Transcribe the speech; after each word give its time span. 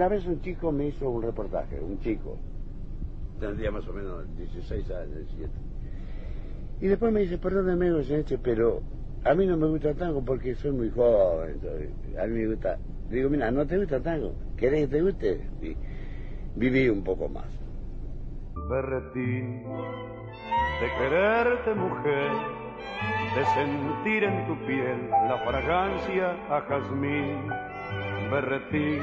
una 0.00 0.08
vez 0.08 0.24
un 0.24 0.40
chico 0.40 0.72
me 0.72 0.86
hizo 0.86 1.10
un 1.10 1.22
reportaje, 1.22 1.78
un 1.78 2.00
chico, 2.00 2.38
tendría 3.38 3.70
más 3.70 3.86
o 3.86 3.92
menos 3.92 4.34
16 4.34 4.90
años, 4.92 5.14
17. 5.14 5.50
Y 6.80 6.86
después 6.86 7.12
me 7.12 7.20
dice, 7.20 7.36
perdóneme, 7.36 7.92
pero 8.42 8.80
a 9.26 9.34
mí 9.34 9.46
no 9.46 9.58
me 9.58 9.66
gusta 9.66 9.92
tango 9.92 10.24
porque 10.24 10.54
soy 10.54 10.70
muy 10.70 10.88
joven. 10.88 11.60
a 12.18 12.26
mí 12.26 12.32
me 12.32 12.46
gusta. 12.46 12.78
Digo, 13.10 13.28
mira, 13.28 13.50
no 13.50 13.66
te 13.66 13.76
gusta 13.76 14.00
tango. 14.00 14.32
¿Querés 14.56 14.88
que 14.88 14.96
te 14.96 15.02
guste? 15.02 15.46
Y 15.60 15.76
viví 16.56 16.88
un 16.88 17.04
poco 17.04 17.28
más. 17.28 17.50
Berretín, 18.70 19.64
de 20.80 20.88
quererte 20.98 21.74
mujer, 21.74 22.30
de 23.36 23.44
sentir 23.52 24.24
en 24.24 24.46
tu 24.46 24.66
piel 24.66 25.10
la 25.10 25.36
fragancia 25.46 26.38
a 26.48 26.62
jazmín. 26.62 27.50
Berretín, 28.30 29.02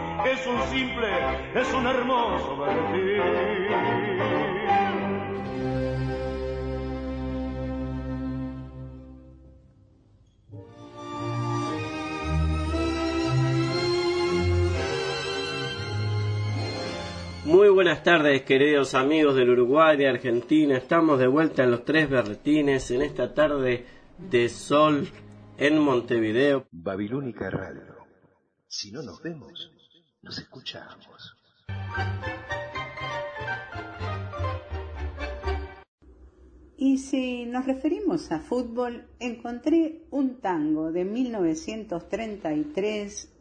es 0.25 0.47
un 0.47 0.61
simple, 0.69 1.07
es 1.55 1.73
un 1.73 1.87
hermoso 1.87 2.57
Muy 17.43 17.69
buenas 17.69 18.03
tardes, 18.03 18.43
queridos 18.43 18.93
amigos 18.93 19.35
del 19.35 19.49
Uruguay, 19.49 19.97
de 19.97 20.07
Argentina. 20.07 20.77
Estamos 20.77 21.19
de 21.19 21.27
vuelta 21.27 21.63
en 21.63 21.71
los 21.71 21.83
tres 21.83 22.09
berretines 22.09 22.91
en 22.91 23.01
esta 23.01 23.33
tarde 23.33 23.85
de 24.17 24.47
sol 24.47 25.09
en 25.57 25.79
Montevideo. 25.79 26.67
Babilónica 26.71 27.49
Radio. 27.49 27.97
Si 28.67 28.91
no 28.91 29.01
nos 29.01 29.21
vemos, 29.21 29.69
nos 30.21 30.37
escuchamos. 30.37 31.35
Y 36.77 36.97
si 36.97 37.45
nos 37.45 37.65
referimos 37.65 38.29
a 38.31 38.39
fútbol, 38.39 39.07
encontré 39.19 40.01
un 40.09 40.41
tango 40.41 40.91
de 40.91 41.05
1933 41.05 43.31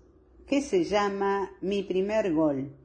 que 0.47 0.61
se 0.61 0.85
llama 0.85 1.51
Mi 1.63 1.83
primer 1.83 2.35
gol. 2.35 2.77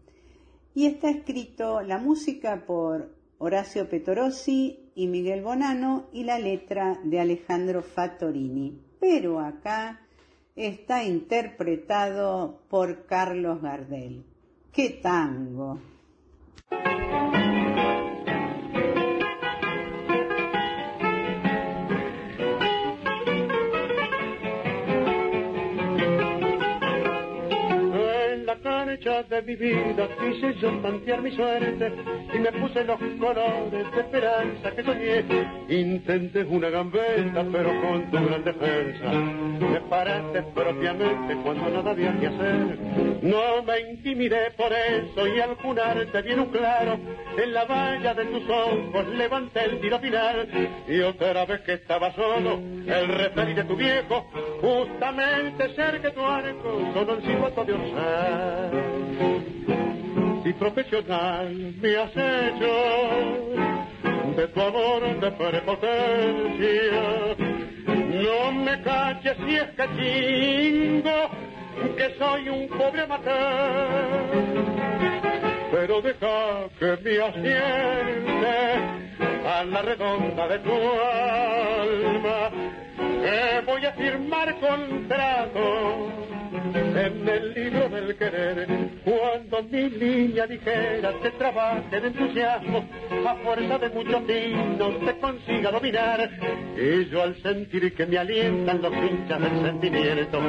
Y 0.73 0.85
está 0.85 1.09
escrito 1.09 1.81
la 1.81 1.97
música 1.97 2.65
por 2.65 3.13
Horacio 3.37 3.89
Petorossi 3.89 4.91
y 4.95 5.07
Miguel 5.07 5.41
Bonano 5.41 6.07
y 6.13 6.23
la 6.23 6.39
letra 6.39 7.01
de 7.03 7.19
Alejandro 7.19 7.81
Fattorini. 7.81 8.81
Pero 8.99 9.41
acá 9.41 10.04
está 10.55 11.03
interpretado 11.03 12.61
por 12.69 13.05
Carlos 13.05 13.61
Gardel. 13.61 14.23
¡Qué 14.71 14.89
tango! 15.01 15.79
De 29.05 29.41
mi 29.43 29.55
vida 29.55 30.07
quise 30.19 30.55
yo 30.55 30.71
tantear 30.79 31.21
mi 31.21 31.29
suerte 31.35 31.91
y 32.33 32.39
me 32.39 32.51
puse 32.53 32.83
los 32.85 32.99
colores 33.19 33.91
de 33.91 33.99
esperanza 34.01 34.71
que 34.71 34.83
soñé. 34.83 35.23
Intenté 35.69 36.43
una 36.43 36.71
gambeta, 36.71 37.45
pero 37.51 37.69
con 37.81 38.09
tu 38.09 38.17
gran 38.25 38.43
defensa 38.43 39.11
me 39.11 39.79
paraste 39.81 40.41
propiamente 40.55 41.35
cuando 41.43 41.69
nada 41.69 41.91
había 41.91 42.19
que 42.19 42.27
hacer. 42.27 42.79
No 43.21 43.61
me 43.61 43.91
intimidé 43.91 44.49
por 44.57 44.73
eso 44.73 45.27
y 45.27 45.39
al 45.39 45.55
punarte 45.57 46.23
bien 46.23 46.39
un 46.39 46.47
claro 46.47 46.97
en 47.37 47.53
la 47.53 47.65
valla 47.65 48.13
de 48.15 48.25
tus 48.25 48.49
ojos 48.49 49.07
levanté 49.15 49.65
el 49.65 49.81
tiro 49.81 49.99
final 49.99 50.47
y 50.87 50.99
otra 51.01 51.45
vez 51.45 51.61
que 51.61 51.73
estaba 51.73 52.11
solo 52.15 52.55
el 52.55 53.07
referí 53.07 53.53
de 53.53 53.65
tu 53.65 53.75
viejo 53.75 54.25
justamente 54.65 55.75
cerca 55.75 56.11
tu 56.11 56.21
arco 56.25 56.91
con 56.93 57.09
el 57.09 57.21
silbato 57.21 57.63
de 57.65 57.73
orsal 57.73 58.71
y 60.43 60.53
profesional 60.53 61.73
me 61.79 61.97
has 61.97 62.11
hecho 62.15 62.73
de 64.35 64.47
tu 64.47 64.61
amor 64.61 65.19
de 65.19 65.31
prepotencia. 65.31 67.01
No 67.87 68.51
me 68.53 68.81
caches 68.81 69.37
si 69.45 69.55
es 69.55 69.69
que 69.77 69.85
chingo 69.97 71.29
que 71.95 72.15
soy 72.17 72.49
un 72.49 72.67
pobre 72.69 73.01
amateur, 73.01 73.33
pero 75.71 76.01
deja 76.01 76.69
que 76.79 76.97
me 77.03 77.21
asiente 77.21 78.55
a 79.47 79.63
la 79.63 79.81
redonda 79.83 80.47
de 80.47 80.59
tu 80.59 80.73
alma, 80.73 82.51
que 83.25 83.61
voy 83.65 83.83
a 83.83 83.91
firmar 83.93 84.59
contrato 84.59 86.34
en 86.75 87.27
el 87.27 87.53
libro 87.53 87.89
del 87.89 88.15
querer. 88.15 88.67
Cuando 89.03 89.63
mi 89.63 89.89
niña 89.89 90.45
dijera 90.47 91.13
que 91.21 91.31
trabaje 91.31 92.01
de 92.01 92.07
entusiasmo, 92.07 92.85
a 93.25 93.35
fuerza 93.35 93.77
de 93.77 93.89
muchos 93.89 94.27
vinos 94.27 95.05
te 95.05 95.19
consiga 95.19 95.71
dominar. 95.71 96.29
Y 96.77 97.05
yo 97.09 97.23
al 97.23 97.41
sentir 97.41 97.93
que 97.93 98.05
me 98.05 98.17
alientan 98.17 98.81
los 98.81 98.93
hinchas 98.93 99.39
del 99.39 99.61
sentimiento, 99.61 100.41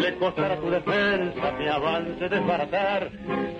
le 0.00 0.14
costará 0.16 0.56
tu 0.56 0.70
defensa 0.70 1.52
mi 1.58 1.68
avance 1.68 2.28
desbaratar. 2.28 3.10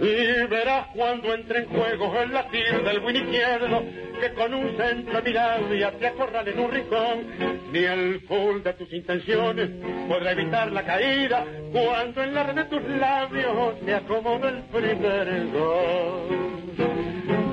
Y 0.01 0.47
verás 0.49 0.89
cuando 0.95 1.35
entre 1.35 1.61
en 1.61 1.67
juego 1.67 2.21
el 2.21 2.33
latir 2.33 2.83
del 2.83 3.01
buen 3.01 3.17
izquierdo, 3.17 3.83
que 4.21 4.33
con 4.33 4.55
un 4.55 4.77
centro 4.77 5.21
de 5.21 5.23
mirada 5.23 5.91
te 5.99 6.07
acorral 6.07 6.49
en 6.49 6.59
un 6.59 6.71
rincón, 6.71 7.27
ni 7.73 7.81
el 7.81 8.21
full 8.23 8.63
de 8.63 8.73
tus 8.75 8.93
intenciones 8.93 9.71
podrá 10.09 10.33
evitar 10.33 10.73
la 10.73 10.85
caída 10.85 11.45
cuando 11.73 12.06
en 12.15 12.35
la 12.35 12.45
red 12.45 12.55
de 12.55 12.65
tus 12.67 12.83
labios 12.83 13.83
me 13.83 13.95
acomodo 13.95 14.49
el 14.49 14.63
primer 14.65 15.49
gol. 15.51 16.29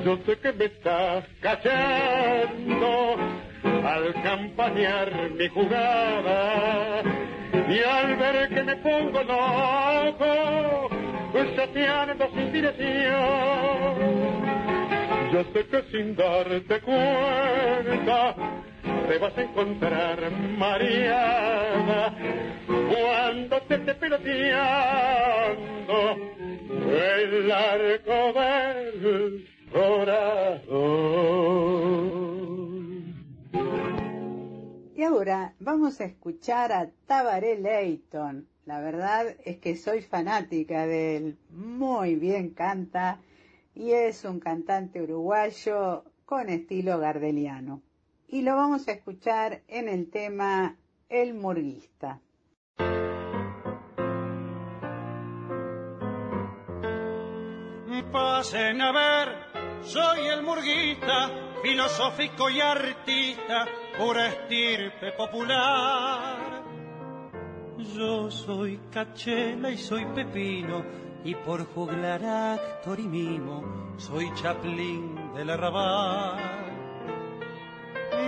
Yo 0.04 0.16
sé 0.24 0.38
que 0.38 0.52
me 0.52 0.66
estás 0.66 1.24
cachando 1.40 3.16
al 3.84 4.14
campañar 4.22 5.30
mi 5.32 5.48
jugada 5.48 7.02
y 7.68 7.78
al 7.80 8.16
ver 8.16 8.48
que 8.48 8.62
me 8.62 8.76
pongo 8.76 9.22
loco, 9.24 10.88
pues 11.32 11.56
chateando 11.56 12.28
sin 12.34 12.52
dirección. 12.52 13.24
Yo 15.32 15.42
sé 15.52 15.66
que 15.66 15.82
sin 15.90 16.14
darte 16.14 16.80
cuenta 16.80 18.36
te 19.08 19.18
vas 19.18 19.36
a 19.36 19.42
encontrar 19.42 20.30
mareada 20.58 22.14
cuando 22.66 23.60
te 23.62 23.74
esté 23.74 23.94
peloteando 23.94 25.54
el 26.90 27.52
arco 27.52 28.32
del. 28.32 29.48
Y 34.94 35.02
ahora 35.02 35.54
vamos 35.58 36.00
a 36.00 36.04
escuchar 36.04 36.70
a 36.72 36.88
Tabaré 37.06 37.58
Leighton. 37.58 38.46
La 38.66 38.80
verdad 38.80 39.26
es 39.44 39.58
que 39.58 39.76
soy 39.76 40.02
fanática 40.02 40.86
de 40.86 41.16
él. 41.16 41.38
Muy 41.50 42.14
bien 42.14 42.50
canta 42.50 43.18
y 43.74 43.90
es 43.90 44.24
un 44.24 44.38
cantante 44.38 45.02
uruguayo 45.02 46.04
con 46.24 46.48
estilo 46.48 46.98
gardeliano. 46.98 47.82
Y 48.34 48.42
lo 48.42 48.56
vamos 48.56 48.88
a 48.88 48.90
escuchar 48.90 49.62
en 49.68 49.88
el 49.88 50.10
tema 50.10 50.74
El 51.08 51.34
Murguista. 51.34 52.20
Pasen 58.10 58.80
a 58.80 58.90
ver, 58.90 59.82
soy 59.82 60.26
el 60.26 60.42
murguista, 60.42 61.30
filosófico 61.62 62.50
y 62.50 62.60
artista, 62.60 63.66
pura 63.96 64.26
estirpe 64.26 65.12
popular. 65.12 66.64
Yo 67.94 68.32
soy 68.32 68.80
cachela 68.90 69.70
y 69.70 69.78
soy 69.78 70.06
pepino, 70.06 70.84
y 71.24 71.36
por 71.36 71.64
juglar 71.66 72.24
actor 72.24 72.98
y 72.98 73.06
mimo, 73.06 73.94
soy 73.96 74.28
chaplín 74.34 75.34
del 75.34 75.50
arrabal. 75.50 76.63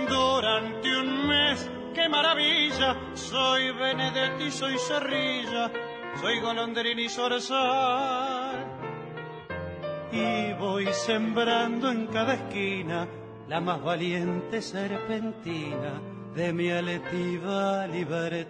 Durante 0.05 0.99
un 0.99 1.27
mes, 1.27 1.69
qué 1.93 2.09
maravilla, 2.09 2.95
soy 3.13 3.71
Benedetti, 3.71 4.51
soy 4.51 4.77
Cerrilla, 4.77 5.71
soy 6.21 6.39
golondrín 6.39 6.99
y 6.99 7.09
zorzal. 7.09 8.65
Y 10.11 10.53
voy 10.53 10.87
sembrando 10.93 11.89
en 11.91 12.07
cada 12.07 12.35
esquina 12.35 13.07
la 13.47 13.59
más 13.61 13.81
valiente 13.83 14.61
serpentina 14.61 16.01
de 16.35 16.53
mi 16.53 16.69
aletiva 16.69 17.87
libertad. 17.87 18.47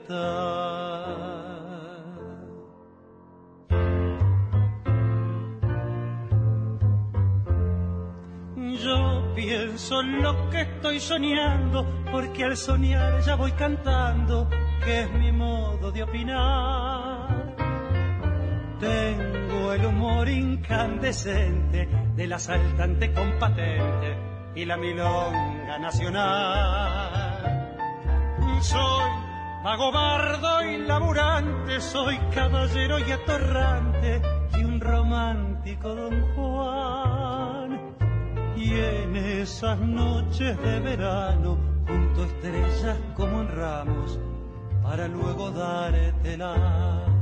Yo 8.83 9.33
pienso 9.35 10.01
en 10.01 10.21
lo 10.21 10.49
que 10.49 10.61
estoy 10.61 10.99
soñando, 10.99 12.03
porque 12.11 12.43
al 12.43 12.55
soñar 12.55 13.21
ya 13.21 13.35
voy 13.35 13.51
cantando, 13.53 14.47
que 14.83 15.01
es 15.01 15.11
mi 15.13 15.31
modo 15.31 15.91
de 15.91 16.03
opinar. 16.03 17.55
Tengo 18.79 19.73
el 19.73 19.85
humor 19.85 20.29
incandescente 20.29 21.89
de 22.15 22.27
la 22.27 22.37
saltante 22.37 23.11
compatente 23.13 24.17
y 24.53 24.65
la 24.65 24.77
milonga 24.77 25.79
nacional. 25.79 27.17
Soy 28.61 29.09
mago 29.63 29.91
bardo 29.91 30.63
y 30.63 30.77
laburante, 30.77 31.81
soy 31.81 32.17
caballero 32.33 32.99
y 32.99 33.11
atorrante 33.11 34.21
y 34.57 34.63
un 34.63 34.79
romántico 34.79 35.95
don 35.95 36.21
Juan. 36.35 37.16
Y 38.57 38.73
en 38.73 39.15
esas 39.15 39.79
noches 39.79 40.57
de 40.63 40.79
verano, 40.79 41.59
junto 41.87 42.23
estrellas 42.25 42.97
como 43.15 43.41
en 43.41 43.55
ramos, 43.55 44.19
para 44.81 45.07
luego 45.07 45.51
dártelas. 45.51 47.16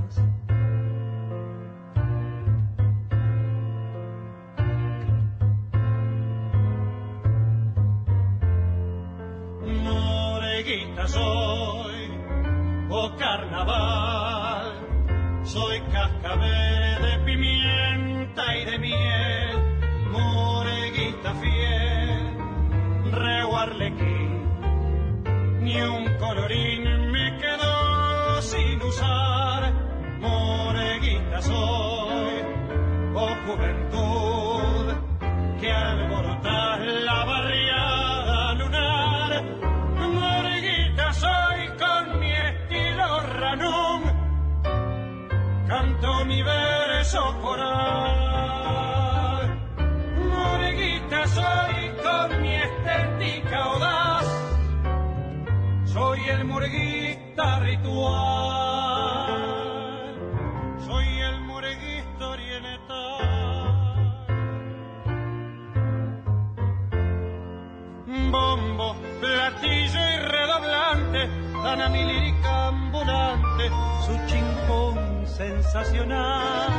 A 71.81 71.89
mi 71.89 72.03
lírica 72.03 72.67
ambulante 72.67 73.69
su 74.05 74.17
chimpón 74.27 75.27
sensacional. 75.27 76.71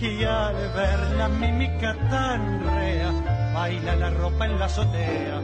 Y 0.00 0.24
al 0.24 0.56
ver 0.74 0.98
la 1.16 1.28
mímica 1.28 1.94
tan 2.10 2.64
rea, 2.74 3.12
baila 3.54 3.94
la 3.94 4.10
ropa 4.10 4.46
en 4.46 4.58
la 4.58 4.64
azotea 4.64 5.40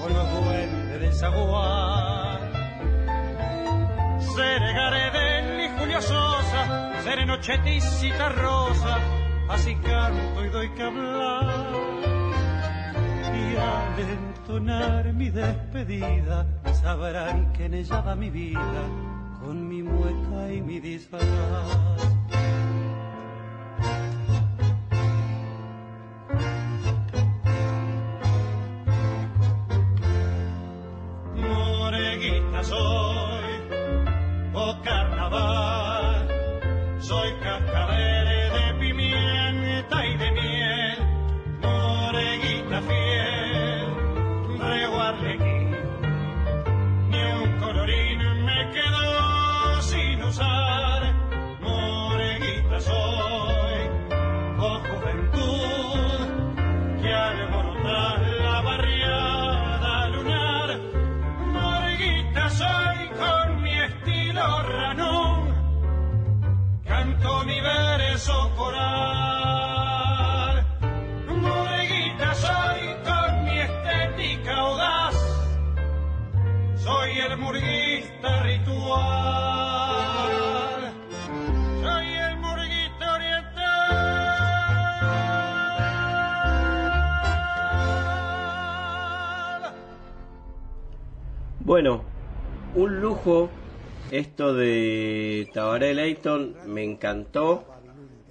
con 0.00 0.12
los 0.12 0.30
duendes 0.32 1.00
del 1.00 1.14
zaguán. 1.14 2.40
Seré 4.34 4.72
Gardel 4.72 5.60
y 5.60 5.78
Julio 5.78 6.02
Sosa, 6.02 6.92
seré 7.04 7.24
Nochetti 7.24 7.70
y 7.70 7.80
Cita 7.80 8.30
Rosa, 8.30 8.98
así 9.48 9.76
canto 9.76 10.44
y 10.44 10.48
doy 10.48 10.70
que 10.74 10.82
hablar. 10.82 11.72
Y 13.32 13.56
al 13.56 14.10
entonar 14.10 15.12
mi 15.12 15.30
despedida, 15.30 16.46
sabrán 16.82 17.52
que 17.52 17.66
en 17.66 17.74
ella 17.74 18.14
mi 18.16 18.30
vida, 18.30 18.82
con 19.40 19.68
mi 19.68 19.82
mueca 19.82 20.52
y 20.52 20.60
mi 20.62 20.80
disfraz. 20.80 22.19
Esto 94.10 94.54
de 94.54 95.48
Tabaré 95.52 95.92
Leighton, 95.94 96.56
me 96.66 96.82
encantó. 96.82 97.66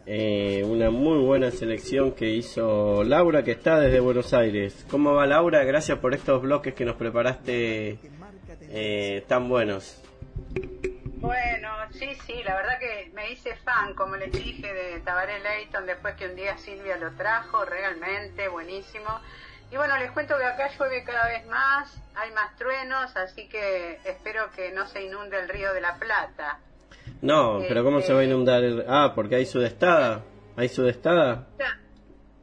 Eh, 0.05 0.63
una 0.65 0.89
muy 0.89 1.19
buena 1.19 1.51
selección 1.51 2.13
que 2.13 2.29
hizo 2.31 3.03
Laura, 3.03 3.43
que 3.43 3.51
está 3.51 3.79
desde 3.79 3.99
Buenos 3.99 4.33
Aires. 4.33 4.85
¿Cómo 4.89 5.13
va 5.13 5.27
Laura? 5.27 5.63
Gracias 5.63 5.99
por 5.99 6.15
estos 6.15 6.41
bloques 6.41 6.73
que 6.73 6.85
nos 6.85 6.95
preparaste 6.95 7.99
eh, 8.61 9.23
tan 9.27 9.47
buenos. 9.47 10.01
Bueno, 11.17 11.69
sí, 11.91 12.09
sí, 12.25 12.41
la 12.43 12.55
verdad 12.55 12.79
que 12.79 13.11
me 13.13 13.31
hice 13.31 13.55
fan, 13.57 13.93
como 13.93 14.15
les 14.15 14.31
dije, 14.31 14.73
de 14.73 14.99
Tabaré 15.01 15.39
Leighton 15.39 15.85
después 15.85 16.15
que 16.15 16.25
un 16.25 16.35
día 16.35 16.57
Silvia 16.57 16.97
lo 16.97 17.11
trajo, 17.11 17.63
realmente 17.65 18.47
buenísimo. 18.47 19.19
Y 19.71 19.77
bueno, 19.77 19.97
les 19.97 20.11
cuento 20.11 20.35
que 20.37 20.43
acá 20.45 20.69
llueve 20.77 21.03
cada 21.03 21.27
vez 21.27 21.45
más, 21.45 21.95
hay 22.15 22.31
más 22.31 22.55
truenos, 22.57 23.15
así 23.15 23.47
que 23.47 23.99
espero 24.03 24.51
que 24.55 24.71
no 24.71 24.87
se 24.87 25.03
inunde 25.03 25.39
el 25.39 25.47
río 25.47 25.73
de 25.73 25.81
la 25.81 25.95
Plata. 25.95 26.59
No, 27.21 27.59
pero 27.67 27.83
¿cómo 27.83 28.01
se 28.01 28.13
va 28.13 28.19
a 28.19 28.23
Este- 28.23 28.33
inundar? 28.33 28.63
el- 28.63 28.85
Ah, 28.87 29.11
porque 29.13 29.35
hay 29.35 29.45
sudestada. 29.45 30.21
¿Hay 30.57 30.69
sudestada? 30.69 31.47
Ya, 31.59 31.77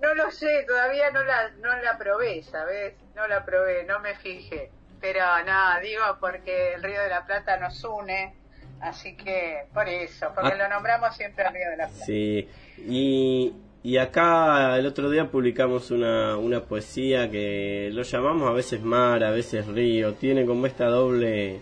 No 0.01 0.15
lo 0.15 0.31
sé, 0.31 0.65
todavía 0.69 1.11
no 1.11 1.25
la, 1.25 1.49
no 1.61 1.75
la 1.83 1.99
probé, 1.99 2.43
¿sabes? 2.45 2.95
No 3.17 3.27
la 3.27 3.45
probé, 3.45 3.83
no 3.85 3.99
me 4.01 4.15
fijé. 4.15 4.71
Pero 5.01 5.21
no, 5.45 5.81
digo 5.81 6.03
porque 6.21 6.75
el 6.75 6.83
Río 6.83 7.03
de 7.03 7.09
la 7.09 7.25
Plata 7.27 7.57
nos 7.57 7.83
une, 7.83 8.35
así 8.81 9.17
que 9.17 9.65
por 9.75 9.89
eso, 9.89 10.31
porque 10.35 10.53
Ah. 10.53 10.57
lo 10.57 10.69
nombramos 10.69 11.17
siempre 11.17 11.45
al 11.45 11.55
Río 11.55 11.71
de 11.71 11.77
la 11.79 11.89
Plata. 11.89 12.05
Sí, 12.05 12.49
y, 12.79 13.53
y 13.87 13.99
acá 13.99 14.77
el 14.77 14.85
otro 14.85 15.09
día 15.09 15.31
publicamos 15.31 15.93
una, 15.93 16.37
una 16.39 16.65
poesía 16.65 17.31
que 17.31 17.89
lo 17.93 18.03
llamamos 18.03 18.51
a 18.51 18.53
veces 18.53 18.83
mar, 18.83 19.23
a 19.23 19.31
veces 19.31 19.65
río, 19.69 20.15
tiene 20.15 20.45
como 20.45 20.67
esta 20.67 20.87
doble 20.87 21.61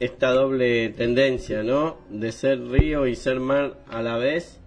esta 0.00 0.32
doble 0.32 0.90
tendencia, 0.90 1.62
¿no? 1.62 1.96
De 2.10 2.30
ser 2.30 2.60
río 2.60 3.06
y 3.06 3.16
ser 3.16 3.40
mar 3.40 3.78
a 3.88 4.02
la 4.02 4.18
vez, 4.18 4.60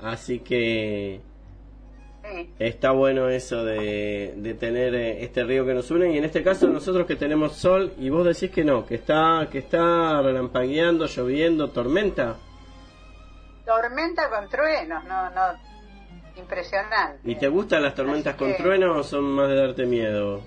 así 0.00 0.38
que 0.38 1.20
está 2.58 2.92
bueno 2.92 3.28
eso 3.28 3.66
de, 3.66 4.32
de 4.34 4.54
tener 4.54 4.94
eh, 4.94 5.24
este 5.24 5.44
río 5.44 5.66
que 5.66 5.74
nos 5.74 5.90
une 5.90 6.14
y 6.14 6.16
en 6.16 6.24
este 6.24 6.42
caso 6.42 6.68
nosotros 6.68 7.06
que 7.06 7.16
tenemos 7.16 7.56
sol 7.56 7.92
y 8.00 8.08
vos 8.08 8.24
decís 8.24 8.50
que 8.50 8.64
no, 8.64 8.86
que 8.86 8.94
está 8.94 9.46
que 9.52 9.58
está 9.58 10.22
relampagueando, 10.22 11.04
lloviendo, 11.04 11.68
tormenta. 11.68 12.38
Tormenta 13.64 14.28
con 14.28 14.48
truenos, 14.48 15.04
no, 15.04 15.30
no, 15.30 15.42
impresionante. 16.36 17.18
¿Y 17.24 17.36
te 17.36 17.48
gustan 17.48 17.82
las 17.82 17.94
tormentas 17.94 18.34
con 18.36 18.48
que- 18.52 18.58
trueno 18.62 18.96
o 18.96 19.02
son 19.02 19.24
más 19.24 19.48
de 19.48 19.56
darte 19.56 19.86
miedo? 19.86 20.42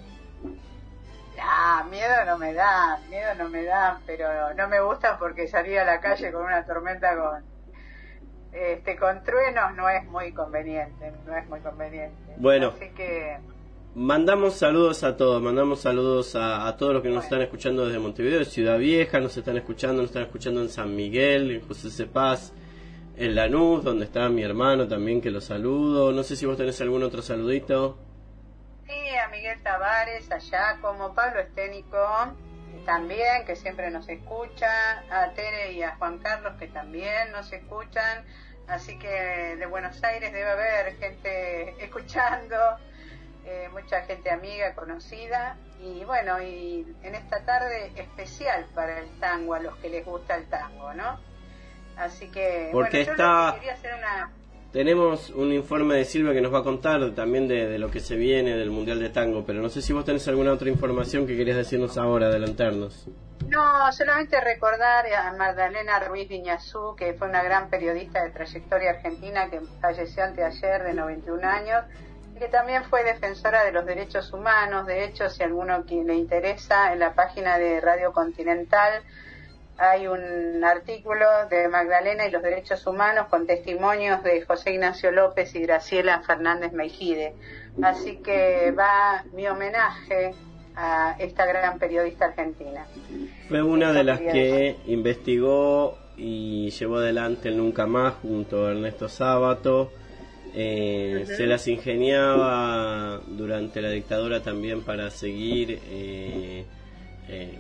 Ah, 1.40 1.86
miedo 1.90 2.14
no 2.26 2.38
me 2.38 2.54
da, 2.54 3.00
miedo 3.10 3.36
no 3.38 3.50
me 3.50 3.64
da, 3.64 4.00
pero 4.06 4.54
no 4.56 4.68
me 4.68 4.80
gusta 4.82 5.18
porque 5.20 5.48
salir 5.48 5.80
a 5.80 5.86
la 5.86 6.00
calle 6.00 6.32
con 6.32 6.46
una 6.46 6.66
tormenta 6.66 7.16
con 7.16 7.44
este 8.54 8.96
con 8.96 9.22
truenos 9.24 9.76
no 9.76 9.90
es 9.90 10.06
muy 10.06 10.32
conveniente, 10.34 11.12
no 11.26 11.36
es 11.36 11.46
muy 11.48 11.60
conveniente. 11.60 12.34
Bueno. 12.38 12.74
Así 12.76 12.90
que 12.96 13.38
Mandamos 13.98 14.56
saludos 14.56 15.06
a 15.06 15.16
todos, 15.16 15.42
mandamos 15.42 15.80
saludos 15.80 16.36
a, 16.36 16.68
a 16.68 16.76
todos 16.76 16.94
los 16.96 17.02
que 17.02 17.08
nos 17.08 17.16
Bueno. 17.16 17.24
están 17.28 17.42
escuchando 17.44 17.86
desde 17.86 17.98
Montevideo, 18.00 18.40
de 18.40 18.46
Ciudad 18.46 18.78
Vieja, 18.78 19.22
nos 19.22 19.38
están 19.38 19.56
escuchando, 19.56 20.02
nos 20.02 20.12
están 20.12 20.24
escuchando 20.24 20.62
en 20.62 20.68
San 20.68 20.94
Miguel, 20.94 21.50
en 21.52 21.66
José 21.66 21.90
Cepaz, 21.90 22.52
en 23.18 23.36
Lanús, 23.36 23.84
donde 23.84 24.06
está 24.06 24.30
mi 24.30 24.44
hermano 24.44 24.88
también 24.88 25.22
que 25.22 25.32
lo 25.32 25.42
saludo. 25.42 26.12
No 26.12 26.24
sé 26.24 26.36
si 26.36 26.46
vos 26.46 26.58
tenés 26.58 26.80
algún 26.82 27.04
otro 27.04 27.22
saludito. 27.22 27.98
sí, 28.86 29.16
a 29.16 29.28
Miguel 29.30 29.62
Tavares 29.64 30.32
allá 30.32 30.78
como 30.82 31.14
Pablo 31.14 31.40
Esténico 31.42 31.98
también 32.86 33.46
que 33.46 33.56
siempre 33.56 33.90
nos 33.90 34.08
escucha, 34.08 35.04
a 35.10 35.34
Tere 35.34 35.72
y 35.74 35.82
a 35.82 35.96
Juan 35.98 36.20
Carlos 36.20 36.54
que 36.60 36.68
también 36.68 37.32
nos 37.32 37.52
escuchan. 37.52 38.26
Así 38.68 38.98
que 38.98 39.56
de 39.58 39.66
Buenos 39.66 40.04
Aires 40.04 40.32
debe 40.32 40.50
haber 40.50 40.96
gente 40.98 41.84
escuchando, 41.84 42.56
eh, 43.46 43.70
mucha 43.72 44.02
gente 44.04 44.30
amiga, 44.32 44.74
conocida. 44.76 45.58
Y 45.82 46.04
bueno, 46.06 46.42
y 46.42 46.96
en 47.04 47.16
esta 47.16 47.44
tarde 47.46 47.92
especial 47.96 48.66
para 48.74 49.00
el 49.00 49.20
tango, 49.20 49.56
a 49.56 49.60
los 49.60 49.76
que 49.78 49.90
les 49.90 50.06
gusta 50.06 50.36
el 50.36 50.48
tango, 50.48 50.94
¿no? 50.94 51.20
Así 51.98 52.28
que, 52.30 52.70
Porque 52.72 52.98
bueno, 53.06 53.12
está- 53.12 53.58
que 53.62 53.72
hacer 53.72 53.94
una... 53.96 54.32
Tenemos 54.72 55.30
un 55.30 55.54
informe 55.54 55.96
de 55.96 56.04
Silvia 56.04 56.34
que 56.34 56.42
nos 56.42 56.54
va 56.54 56.60
a 56.60 56.64
contar 56.64 57.12
también 57.12 57.48
de, 57.48 57.66
de 57.68 57.80
lo 57.80 57.90
que 57.90 58.02
se 58.02 58.18
viene 58.18 58.58
del 58.58 58.72
Mundial 58.72 59.00
de 59.00 59.10
Tango, 59.10 59.46
pero 59.46 59.62
no 59.62 59.70
sé 59.70 59.82
si 59.82 59.94
vos 59.94 60.04
tenés 60.04 60.28
alguna 60.28 60.52
otra 60.52 60.70
información 60.70 61.26
que 61.26 61.38
querías 61.38 61.56
decirnos 61.56 61.98
ahora, 61.98 62.28
adelantarnos. 62.28 63.08
No, 63.48 63.90
solamente 63.94 64.42
recordar 64.42 65.06
a 65.14 65.32
Magdalena 65.38 66.00
Ruiz 66.02 66.28
Viñazú, 66.28 66.94
que 66.98 67.14
fue 67.14 67.30
una 67.30 67.42
gran 67.42 67.70
periodista 67.70 68.22
de 68.22 68.32
trayectoria 68.32 68.90
argentina 68.92 69.50
que 69.50 69.62
falleció 69.80 70.26
anteayer 70.26 70.84
de 70.84 70.94
91 70.94 71.48
años 71.48 71.86
y 72.36 72.40
que 72.40 72.50
también 72.50 72.84
fue 72.84 73.06
defensora 73.06 73.64
de 73.64 73.72
los 73.72 73.86
derechos 73.86 74.34
humanos. 74.34 74.88
De 74.88 75.06
hecho, 75.06 75.30
si 75.30 75.42
a 75.42 75.46
alguno 75.46 75.86
que 75.86 76.04
le 76.04 76.16
interesa, 76.16 76.92
en 76.92 77.00
la 77.00 77.14
página 77.14 77.58
de 77.58 77.80
Radio 77.80 78.12
Continental 78.12 79.04
hay 79.78 80.08
un 80.08 80.64
artículo 80.64 81.26
de 81.50 81.68
Magdalena 81.68 82.26
y 82.26 82.32
los 82.32 82.42
derechos 82.42 82.86
humanos 82.88 83.28
con 83.30 83.46
testimonios 83.46 84.24
de 84.24 84.42
José 84.42 84.74
Ignacio 84.74 85.12
López 85.12 85.54
y 85.56 85.60
Graciela 85.60 86.22
Fernández 86.22 86.72
Meijide. 86.72 87.34
Así 87.82 88.18
que 88.18 88.72
va 88.72 89.26
mi 89.34 89.48
homenaje 89.48 90.34
a 90.76 91.16
esta 91.20 91.46
gran 91.46 91.78
periodista 91.78 92.26
argentina. 92.26 92.86
Fue 93.50 93.62
una 93.62 93.92
de 93.92 94.04
las 94.04 94.20
que 94.20 94.78
investigó 94.88 95.98
y 96.18 96.70
llevó 96.70 96.98
adelante 96.98 97.50
el 97.50 97.58
Nunca 97.58 97.86
Más 97.86 98.16
junto 98.16 98.66
a 98.66 98.72
Ernesto 98.72 99.10
Sábato. 99.10 99.92
Eh, 100.54 101.26
Se 101.36 101.46
las 101.48 101.68
ingeniaba 101.68 103.20
durante 103.28 103.82
la 103.82 103.90
dictadura 103.90 104.42
también 104.42 104.84
para 104.84 105.12
seguir 105.12 105.82
eh, 105.90 106.66
eh, 107.28 107.58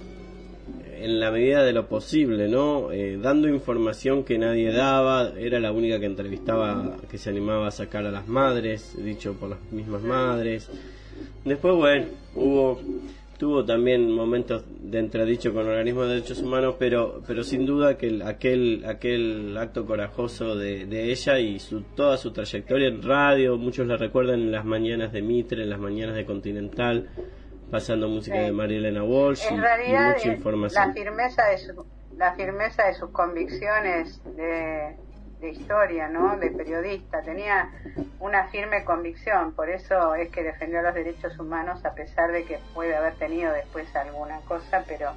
en 1.03 1.19
la 1.19 1.31
medida 1.31 1.63
de 1.63 1.73
lo 1.73 1.87
posible, 1.87 2.47
¿no? 2.47 2.91
Eh, 2.91 3.17
dando 3.21 3.47
información 3.47 4.23
que 4.23 4.37
nadie 4.37 4.71
daba. 4.71 5.33
Era 5.37 5.59
la 5.59 5.71
única 5.71 5.99
que 5.99 6.05
entrevistaba, 6.05 6.97
que 7.09 7.17
se 7.17 7.29
animaba 7.29 7.67
a 7.67 7.71
sacar 7.71 8.05
a 8.05 8.11
las 8.11 8.27
madres, 8.27 8.95
dicho 8.97 9.33
por 9.33 9.49
las 9.49 9.59
mismas 9.71 10.01
madres. 10.01 10.69
Después, 11.43 11.75
bueno, 11.75 12.05
hubo 12.35 12.79
tuvo 13.37 13.65
también 13.65 14.09
momentos 14.09 14.63
de 14.81 14.97
entredicho 14.97 15.53
con 15.53 15.67
organismos 15.67 16.07
de 16.07 16.13
derechos 16.15 16.41
humanos, 16.41 16.75
pero 16.79 17.21
pero 17.27 17.43
sin 17.43 17.65
duda 17.65 17.97
que 17.97 18.07
el- 18.07 18.21
aquel 18.21 18.85
aquel 18.85 19.57
acto 19.57 19.85
corajoso 19.85 20.55
de, 20.55 20.85
de 20.85 21.11
ella 21.11 21.37
y 21.39 21.59
su 21.59 21.81
toda 21.81 22.15
su 22.15 22.31
trayectoria 22.31 22.87
en 22.87 23.01
radio, 23.03 23.57
muchos 23.57 23.87
la 23.87 23.97
recuerdan 23.97 24.39
en 24.39 24.51
las 24.53 24.63
mañanas 24.63 25.11
de 25.11 25.21
Mitre, 25.21 25.63
en 25.63 25.69
las 25.69 25.79
mañanas 25.81 26.15
de 26.15 26.23
Continental, 26.23 27.09
pasando 27.71 28.07
música 28.07 28.37
Sí. 28.37 28.43
de 28.45 28.51
María 28.51 28.77
Elena 28.77 29.03
Walsh 29.03 29.45
en 29.49 29.55
y 29.55 29.59
realidad 29.59 30.07
mucha 30.15 30.31
es 30.31 30.37
información. 30.37 30.87
la 30.87 30.93
firmeza 30.93 31.45
de 31.45 31.57
su, 31.57 31.85
la 32.17 32.33
firmeza 32.35 32.85
de 32.87 32.93
sus 32.93 33.09
convicciones 33.11 34.21
de, 34.35 34.95
de 35.41 35.49
historia 35.49 36.07
no 36.07 36.37
de 36.37 36.51
periodista 36.51 37.21
tenía 37.21 37.69
una 38.19 38.47
firme 38.47 38.83
convicción 38.85 39.53
por 39.53 39.69
eso 39.69 40.15
es 40.15 40.29
que 40.29 40.43
defendió 40.43 40.81
los 40.81 40.93
derechos 40.93 41.37
humanos 41.39 41.83
a 41.85 41.93
pesar 41.93 42.31
de 42.31 42.43
que 42.45 42.59
puede 42.73 42.95
haber 42.95 43.15
tenido 43.15 43.51
después 43.53 43.93
alguna 43.95 44.39
cosa 44.47 44.83
pero 44.87 45.11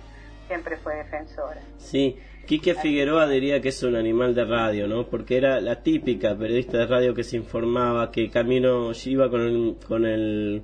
siempre 0.48 0.76
fue 0.78 0.96
defensora 0.96 1.60
Sí, 1.76 2.18
Quique 2.46 2.74
Figueroa 2.74 3.28
diría 3.28 3.60
que 3.60 3.68
es 3.68 3.82
un 3.82 3.94
animal 3.94 4.34
de 4.34 4.42
radio, 4.46 4.88
¿no? 4.88 5.06
Porque 5.08 5.36
era 5.36 5.60
la 5.60 5.82
típica 5.82 6.34
periodista 6.34 6.78
de 6.78 6.86
radio 6.86 7.12
que 7.14 7.22
se 7.22 7.36
informaba, 7.36 8.10
que 8.10 8.30
camino 8.30 8.90
iba 9.04 9.28
con 9.28 9.42
el, 9.42 9.76
con 9.86 10.06
el 10.06 10.62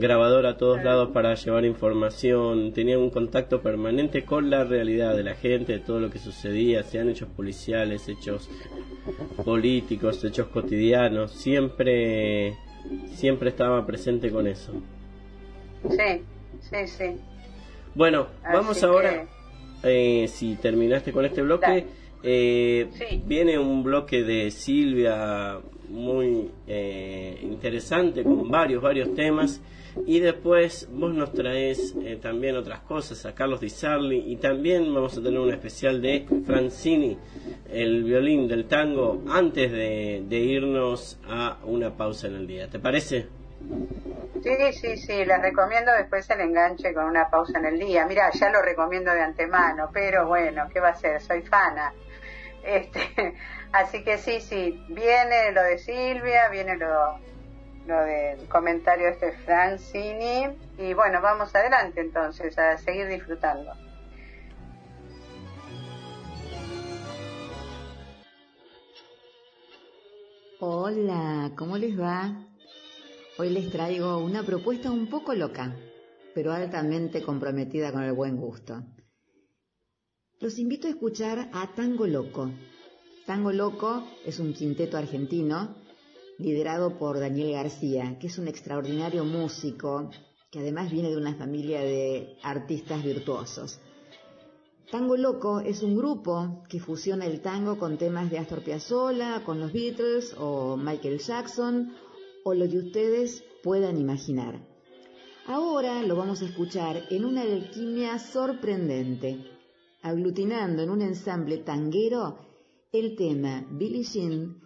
grabador 0.00 0.46
a 0.46 0.56
todos 0.58 0.82
lados 0.84 1.10
para 1.12 1.34
llevar 1.34 1.64
información, 1.64 2.72
tenía 2.72 2.98
un 2.98 3.10
contacto 3.10 3.62
permanente 3.62 4.24
con 4.24 4.50
la 4.50 4.62
realidad 4.64 5.16
de 5.16 5.22
la 5.24 5.34
gente, 5.34 5.72
de 5.72 5.78
todo 5.80 6.00
lo 6.00 6.10
que 6.10 6.18
sucedía, 6.18 6.82
sean 6.82 7.08
hechos 7.08 7.28
policiales, 7.34 8.08
hechos 8.08 8.48
políticos, 9.44 10.22
hechos 10.24 10.48
cotidianos, 10.48 11.32
siempre 11.32 12.54
siempre 13.14 13.48
estaba 13.50 13.84
presente 13.86 14.30
con 14.30 14.46
eso. 14.46 14.72
sí 15.90 16.22
sí 16.60 16.86
sí 16.86 17.04
Bueno, 17.94 18.26
Así 18.44 18.56
vamos 18.56 18.78
que- 18.78 18.86
ahora, 18.86 19.24
eh, 19.82 20.26
si 20.28 20.56
terminaste 20.56 21.12
con 21.12 21.24
este 21.24 21.42
bloque. 21.42 21.86
Eh, 22.28 22.88
Viene 23.24 23.56
un 23.56 23.84
bloque 23.84 24.24
de 24.24 24.50
Silvia 24.50 25.60
muy 25.88 26.50
eh, 26.66 27.38
interesante 27.40 28.24
con 28.24 28.50
varios, 28.50 28.82
varios 28.82 29.14
temas. 29.14 29.60
Y 30.06 30.18
después 30.20 30.88
vos 30.92 31.14
nos 31.14 31.32
traes 31.32 31.94
eh, 32.02 32.18
también 32.20 32.56
otras 32.56 32.80
cosas, 32.80 33.24
a 33.24 33.34
Carlos 33.34 33.60
Di 33.60 33.70
Sarli, 33.70 34.24
y 34.26 34.36
también 34.36 34.92
vamos 34.92 35.16
a 35.16 35.22
tener 35.22 35.38
un 35.40 35.50
especial 35.50 36.02
de 36.02 36.26
Francini, 36.44 37.16
el 37.70 38.04
violín 38.04 38.46
del 38.46 38.66
tango, 38.66 39.22
antes 39.28 39.72
de, 39.72 40.22
de 40.28 40.36
irnos 40.36 41.18
a 41.26 41.58
una 41.64 41.96
pausa 41.96 42.26
en 42.26 42.34
el 42.34 42.46
día. 42.46 42.68
¿Te 42.68 42.78
parece? 42.78 43.26
Sí, 44.42 44.72
sí, 44.72 44.96
sí, 44.98 45.24
les 45.24 45.40
recomiendo 45.40 45.90
después 45.96 46.28
el 46.28 46.40
enganche 46.40 46.92
con 46.92 47.06
una 47.06 47.30
pausa 47.30 47.58
en 47.58 47.64
el 47.64 47.78
día. 47.78 48.04
Mira, 48.06 48.30
ya 48.32 48.50
lo 48.50 48.60
recomiendo 48.60 49.10
de 49.12 49.22
antemano, 49.22 49.88
pero 49.94 50.26
bueno, 50.26 50.64
¿qué 50.72 50.78
va 50.78 50.90
a 50.90 50.94
ser? 50.94 51.22
Soy 51.22 51.40
fana. 51.40 51.92
Este, 52.66 53.34
así 53.72 54.02
que 54.02 54.18
sí, 54.18 54.40
sí, 54.40 54.84
viene 54.88 55.52
lo 55.52 55.62
de 55.62 55.78
Silvia, 55.78 56.48
viene 56.48 56.76
lo, 56.76 57.18
lo 57.86 58.00
del 58.00 58.48
comentario 58.48 59.08
este 59.08 59.32
Francini 59.32 60.48
y 60.76 60.92
bueno, 60.92 61.20
vamos 61.22 61.54
adelante 61.54 62.00
entonces 62.00 62.58
a 62.58 62.76
seguir 62.76 63.06
disfrutando. 63.06 63.72
Hola, 70.58 71.52
¿cómo 71.56 71.78
les 71.78 72.00
va? 72.00 72.34
Hoy 73.38 73.50
les 73.50 73.70
traigo 73.70 74.18
una 74.18 74.42
propuesta 74.42 74.90
un 74.90 75.08
poco 75.08 75.34
loca, 75.34 75.76
pero 76.34 76.52
altamente 76.52 77.22
comprometida 77.22 77.92
con 77.92 78.02
el 78.02 78.12
buen 78.14 78.36
gusto. 78.36 78.82
Los 80.38 80.58
invito 80.58 80.86
a 80.86 80.90
escuchar 80.90 81.48
a 81.54 81.74
Tango 81.74 82.06
Loco. 82.06 82.50
Tango 83.24 83.52
Loco 83.52 84.06
es 84.22 84.38
un 84.38 84.52
quinteto 84.52 84.98
argentino 84.98 85.74
liderado 86.36 86.98
por 86.98 87.18
Daniel 87.18 87.52
García, 87.52 88.18
que 88.20 88.26
es 88.26 88.36
un 88.36 88.46
extraordinario 88.46 89.24
músico 89.24 90.10
que 90.50 90.58
además 90.58 90.90
viene 90.90 91.08
de 91.08 91.16
una 91.16 91.34
familia 91.36 91.80
de 91.80 92.36
artistas 92.42 93.02
virtuosos. 93.02 93.80
Tango 94.90 95.16
Loco 95.16 95.60
es 95.60 95.82
un 95.82 95.96
grupo 95.96 96.62
que 96.68 96.80
fusiona 96.80 97.24
el 97.24 97.40
tango 97.40 97.78
con 97.78 97.96
temas 97.96 98.30
de 98.30 98.38
Astor 98.38 98.62
Piazzolla, 98.62 99.42
con 99.42 99.58
los 99.58 99.72
Beatles 99.72 100.34
o 100.38 100.76
Michael 100.76 101.18
Jackson 101.18 101.94
o 102.44 102.52
lo 102.52 102.68
que 102.68 102.76
ustedes 102.76 103.42
puedan 103.62 103.96
imaginar. 103.96 104.60
Ahora 105.46 106.02
lo 106.02 106.14
vamos 106.14 106.42
a 106.42 106.44
escuchar 106.44 107.04
en 107.08 107.24
una 107.24 107.40
alquimia 107.40 108.18
sorprendente 108.18 109.55
aglutinando 110.06 110.82
en 110.82 110.90
un 110.90 111.02
ensamble 111.02 111.58
tanguero 111.58 112.38
el 112.92 113.16
tema 113.16 113.66
Billie 113.72 114.04
Jean 114.04 114.60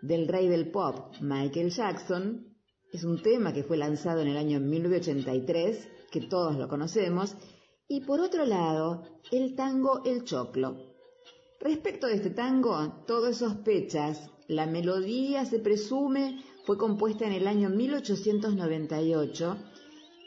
del 0.00 0.28
rey 0.28 0.46
del 0.46 0.70
pop 0.70 1.12
Michael 1.20 1.70
Jackson. 1.70 2.56
Es 2.92 3.02
un 3.02 3.20
tema 3.20 3.52
que 3.52 3.64
fue 3.64 3.76
lanzado 3.76 4.20
en 4.20 4.28
el 4.28 4.36
año 4.36 4.60
1983, 4.60 5.88
que 6.12 6.20
todos 6.20 6.56
lo 6.56 6.68
conocemos. 6.68 7.34
Y 7.88 8.02
por 8.02 8.20
otro 8.20 8.46
lado, 8.46 9.02
el 9.32 9.56
tango 9.56 10.02
El 10.04 10.22
Choclo. 10.22 10.76
Respecto 11.60 12.06
de 12.06 12.14
este 12.14 12.30
tango, 12.30 13.02
todo 13.08 13.26
es 13.26 13.38
sospechas. 13.38 14.30
La 14.46 14.66
melodía, 14.66 15.44
se 15.46 15.58
presume, 15.58 16.44
fue 16.64 16.78
compuesta 16.78 17.26
en 17.26 17.32
el 17.32 17.48
año 17.48 17.70
1898 17.70 19.56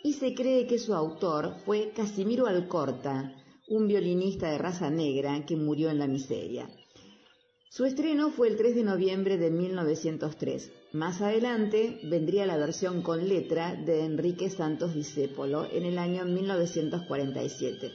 y 0.04 0.14
se 0.14 0.34
cree 0.34 0.68
que 0.68 0.80
su 0.80 0.94
autor 0.94 1.56
fue 1.66 1.92
Casimiro 1.96 2.48
Alcorta, 2.48 3.39
un 3.70 3.88
violinista 3.88 4.52
de 4.52 4.58
raza 4.58 4.90
negra 4.90 5.46
que 5.46 5.56
murió 5.56 5.90
en 5.90 6.00
la 6.00 6.08
miseria. 6.08 6.70
Su 7.70 7.86
estreno 7.86 8.32
fue 8.32 8.48
el 8.48 8.58
3 8.58 8.76
de 8.76 8.84
noviembre 8.84 9.38
de 9.38 9.52
1903. 9.52 10.72
Más 10.94 11.22
adelante 11.22 12.00
vendría 12.04 12.48
la 12.48 12.58
versión 12.58 13.04
con 13.04 13.30
letra 13.30 13.76
de 13.76 14.06
Enrique 14.06 14.50
Santos 14.50 14.96
Discépolo 14.96 15.68
en 15.72 15.86
el 15.86 16.00
año 16.00 16.26
1947. 16.26 17.92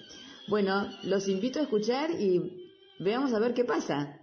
Bueno, 0.46 0.88
los 1.02 1.26
invito 1.26 1.58
a 1.58 1.62
escuchar 1.62 2.12
y 2.12 2.72
veamos 3.00 3.34
a 3.34 3.40
ver 3.40 3.52
qué 3.52 3.64
pasa. 3.64 4.20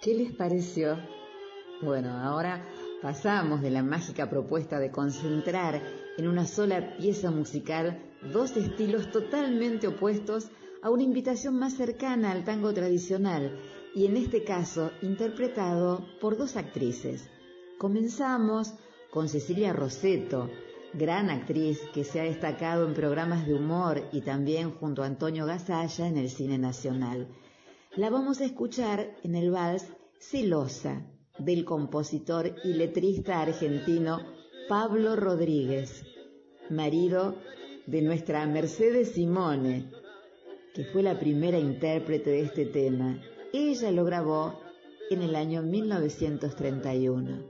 ¿Qué 0.00 0.14
les 0.14 0.32
pareció? 0.32 0.96
Bueno, 1.82 2.08
ahora 2.08 2.66
pasamos 3.02 3.60
de 3.60 3.68
la 3.68 3.82
mágica 3.82 4.30
propuesta 4.30 4.78
de 4.78 4.90
concentrar 4.90 5.82
en 6.16 6.26
una 6.26 6.46
sola 6.46 6.96
pieza 6.96 7.30
musical 7.30 8.02
dos 8.32 8.56
estilos 8.56 9.10
totalmente 9.10 9.88
opuestos 9.88 10.48
a 10.80 10.88
una 10.88 11.02
invitación 11.02 11.58
más 11.58 11.74
cercana 11.74 12.30
al 12.30 12.44
tango 12.44 12.72
tradicional 12.72 13.58
y 13.94 14.06
en 14.06 14.16
este 14.16 14.42
caso 14.42 14.90
interpretado 15.02 16.06
por 16.18 16.38
dos 16.38 16.56
actrices. 16.56 17.28
Comenzamos 17.76 18.72
con 19.10 19.28
Cecilia 19.28 19.74
Roseto, 19.74 20.48
gran 20.94 21.28
actriz 21.28 21.78
que 21.92 22.04
se 22.04 22.20
ha 22.20 22.24
destacado 22.24 22.88
en 22.88 22.94
programas 22.94 23.46
de 23.46 23.52
humor 23.52 24.02
y 24.12 24.22
también 24.22 24.70
junto 24.70 25.02
a 25.02 25.06
Antonio 25.06 25.44
Gasalla 25.44 26.08
en 26.08 26.16
el 26.16 26.30
cine 26.30 26.56
nacional. 26.56 27.28
La 27.96 28.08
vamos 28.08 28.40
a 28.40 28.44
escuchar 28.44 29.16
en 29.24 29.34
el 29.34 29.50
vals 29.50 29.84
Celosa 30.20 31.04
del 31.40 31.64
compositor 31.64 32.54
y 32.62 32.74
letrista 32.74 33.40
argentino 33.40 34.20
Pablo 34.68 35.16
Rodríguez, 35.16 36.04
marido 36.68 37.34
de 37.86 38.02
nuestra 38.02 38.46
Mercedes 38.46 39.10
Simone, 39.14 39.90
que 40.72 40.84
fue 40.84 41.02
la 41.02 41.18
primera 41.18 41.58
intérprete 41.58 42.30
de 42.30 42.42
este 42.42 42.64
tema. 42.64 43.20
Ella 43.52 43.90
lo 43.90 44.04
grabó 44.04 44.60
en 45.10 45.22
el 45.22 45.34
año 45.34 45.62
1931. 45.62 47.49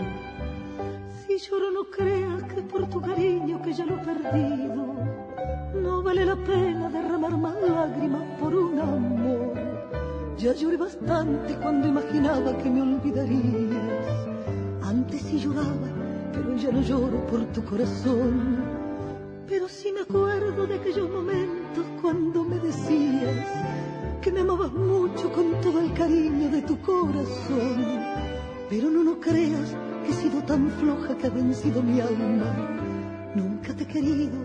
Lloro 1.49 1.71
no 1.71 1.85
creas 1.85 2.43
que 2.43 2.61
por 2.61 2.87
tu 2.87 3.01
cariño 3.01 3.59
que 3.63 3.73
ya 3.73 3.83
lo 3.83 3.95
he 3.95 4.05
perdido, 4.05 4.93
no 5.73 6.03
vale 6.03 6.23
la 6.23 6.35
pena 6.35 6.87
derramar 6.87 7.35
más 7.35 7.55
lágrimas 7.63 8.21
por 8.39 8.53
un 8.53 8.79
amor. 8.79 9.53
Ya 10.37 10.53
lloré 10.53 10.77
bastante 10.77 11.55
cuando 11.55 11.87
imaginaba 11.87 12.55
que 12.59 12.69
me 12.69 12.83
olvidarías. 12.83 14.27
Antes 14.83 15.21
sí 15.23 15.39
lloraba 15.39 15.89
pero 16.31 16.55
ya 16.57 16.71
no 16.71 16.81
lloro 16.81 17.25
por 17.25 17.43
tu 17.53 17.63
corazón. 17.65 18.63
Pero 19.47 19.67
sí 19.67 19.91
me 19.91 20.01
acuerdo 20.01 20.67
de 20.67 20.75
aquellos 20.75 21.09
momentos 21.09 21.85
cuando 22.03 22.43
me 22.43 22.59
decías 22.59 23.47
que 24.21 24.31
me 24.31 24.41
amabas 24.41 24.71
mucho 24.73 25.31
con 25.31 25.59
todo 25.61 25.79
el 25.81 25.91
cariño 25.93 26.51
de 26.51 26.61
tu 26.61 26.79
corazón. 26.81 28.30
Pero 28.71 28.89
no, 28.89 29.03
no 29.03 29.19
creas 29.19 29.75
que 30.05 30.11
he 30.11 30.13
sido 30.13 30.41
tan 30.43 30.69
floja 30.79 31.17
que 31.17 31.27
ha 31.27 31.29
vencido 31.29 31.83
mi 31.83 31.99
alma. 31.99 32.49
Nunca 33.35 33.75
te 33.75 33.83
he 33.83 33.85
querido, 33.85 34.37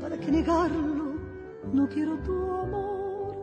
¿para 0.00 0.18
qué 0.18 0.32
negarlo? 0.32 1.14
No 1.72 1.88
quiero 1.88 2.18
tu 2.24 2.32
amor. 2.32 3.36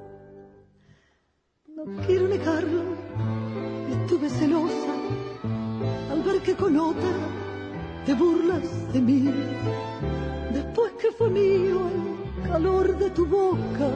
No 1.74 1.86
quiero 2.06 2.28
negarlo, 2.28 2.84
estuve 3.94 4.30
celosa 4.30 4.94
al 6.12 6.22
ver 6.22 6.42
que 6.42 6.54
con 6.54 6.78
otra 6.78 7.16
te 8.06 8.14
burlas 8.14 8.92
de 8.92 9.00
mí. 9.00 9.34
Después 10.52 10.92
que 11.02 11.12
fue 11.14 11.30
mío 11.30 11.80
el 11.88 12.50
calor 12.50 12.98
de 12.98 13.10
tu 13.12 13.26
boca 13.26 13.90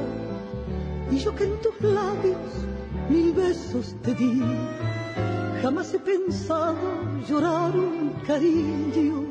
y 1.11 1.17
yo 1.17 1.35
que 1.35 1.43
en 1.43 1.59
tus 1.59 1.81
labios 1.81 2.51
mil 3.09 3.33
besos 3.33 3.93
te 4.01 4.15
di. 4.15 4.41
Jamás 5.63 5.93
he 5.93 5.99
pensado 5.99 6.75
llorar 7.27 7.73
un 7.73 8.11
cariño, 8.27 9.23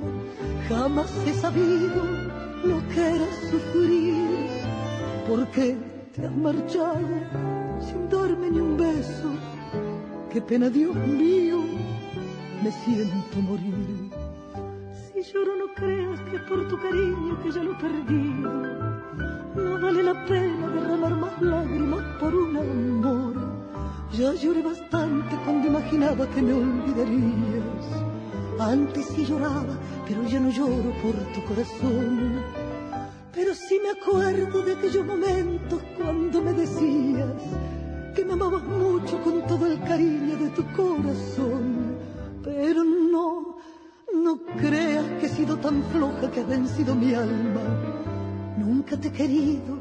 jamás 0.69 1.11
he 1.27 1.35
sabido 1.35 2.03
lo 2.65 2.79
que 2.89 3.01
era 3.17 3.29
sufrir, 3.51 4.49
porque 5.29 5.77
te 6.15 6.27
has 6.27 6.37
marchado 6.37 7.15
sin 7.87 8.09
darme 8.09 8.51
ni 8.51 8.61
un 8.61 8.79
beso. 8.79 9.29
Qué 10.33 10.41
pena, 10.41 10.71
Dios 10.71 10.97
mío, 11.07 11.59
me 12.63 12.73
siento 12.73 13.37
morir 13.43 14.03
lloro 15.31 15.57
no 15.57 15.73
creas 15.75 16.21
que 16.31 16.39
por 16.41 16.69
tu 16.69 16.77
cariño 16.79 17.41
que 17.43 17.53
ya 17.53 17.63
lo 17.63 17.79
perdí. 17.79 18.23
No 19.55 19.81
vale 19.81 20.03
la 20.03 20.25
pena 20.27 20.69
derramar 20.69 21.15
más 21.17 21.43
lágrimas 21.43 22.03
por 22.19 22.35
un 22.35 22.57
amor. 22.57 23.35
Ya 24.13 24.35
lloré 24.35 24.63
bastante 24.63 25.37
que 26.35 26.43
me 26.43 26.53
olvidarías. 26.53 27.87
Antes 28.59 29.07
sí 29.07 29.25
lloraba, 29.25 29.79
pero 30.07 30.25
ya 30.25 30.41
no 30.41 30.51
lloro 30.51 30.91
por 31.01 31.15
tu 31.33 31.43
corazón. 31.45 32.43
Pero 33.33 33.55
sí 33.55 33.81
me 33.83 33.91
acuerdo 33.91 34.63
de 34.63 34.73
aquellos 34.75 35.07
momentos 35.07 35.81
cuando 35.97 36.43
me 36.43 36.53
decías 36.53 37.43
que 38.15 38.25
me 38.25 38.33
amabas 38.33 38.65
mucho 38.65 39.23
con 39.23 39.47
todo 39.47 39.67
el 39.67 39.81
cariño 39.81 40.37
de 40.37 40.49
tu 40.51 40.65
corazón. 40.73 41.97
Pero 42.43 42.83
no, 42.85 43.57
no 44.13 44.39
creas 44.61 45.07
que 45.19 45.27
he 45.27 45.29
sido 45.29 45.57
tan 45.57 45.83
floja 45.85 46.31
que 46.33 46.41
ha 46.41 46.45
vencido 46.45 46.95
mi 46.95 47.15
alma. 47.15 47.63
Nunca 48.59 48.97
te 48.97 49.09
he 49.09 49.13
querido, 49.13 49.79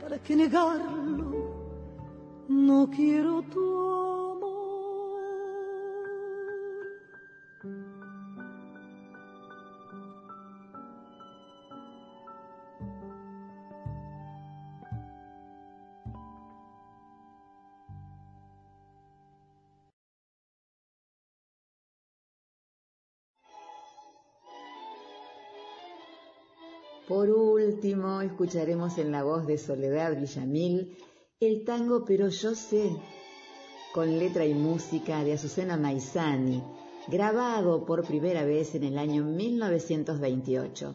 ¿para 0.00 0.18
qué 0.20 0.36
negarlo? 0.36 1.24
No 2.48 2.88
quiero 2.88 3.42
tu 3.42 4.03
escucharemos 28.24 28.98
en 28.98 29.12
la 29.12 29.22
voz 29.22 29.46
de 29.46 29.58
Soledad 29.58 30.18
Villamil 30.18 30.96
el 31.40 31.64
tango 31.64 32.04
Pero 32.04 32.28
yo 32.28 32.54
sé, 32.54 32.90
con 33.92 34.18
letra 34.18 34.46
y 34.46 34.54
música 34.54 35.22
de 35.24 35.34
Azucena 35.34 35.76
Maizani, 35.76 36.62
grabado 37.08 37.84
por 37.84 38.06
primera 38.06 38.44
vez 38.44 38.74
en 38.74 38.84
el 38.84 38.98
año 38.98 39.24
1928. 39.24 40.94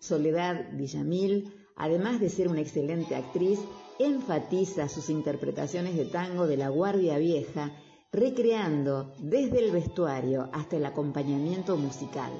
Soledad 0.00 0.70
Villamil, 0.72 1.52
además 1.76 2.20
de 2.20 2.30
ser 2.30 2.48
una 2.48 2.60
excelente 2.60 3.16
actriz, 3.16 3.58
enfatiza 3.98 4.88
sus 4.88 5.10
interpretaciones 5.10 5.96
de 5.96 6.04
tango 6.04 6.46
de 6.46 6.56
la 6.56 6.68
Guardia 6.68 7.18
Vieja, 7.18 7.72
recreando 8.12 9.12
desde 9.18 9.58
el 9.58 9.72
vestuario 9.72 10.48
hasta 10.52 10.76
el 10.76 10.86
acompañamiento 10.86 11.76
musical. 11.76 12.32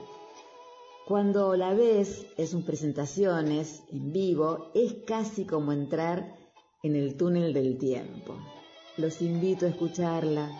Cuando 1.07 1.55
la 1.55 1.75
ves 1.75 2.25
en 2.39 2.47
sus 2.47 2.65
presentaciones 2.65 3.83
en 3.93 4.11
vivo, 4.11 4.71
es 4.75 4.95
casi 5.07 5.45
como 5.45 5.73
entrar 5.73 6.35
en 6.83 6.97
el 6.97 7.19
túnel 7.19 7.53
del 7.53 7.77
tiempo. 7.77 8.39
Los 8.97 9.21
invito 9.21 9.67
a 9.67 9.69
escucharla 9.69 10.51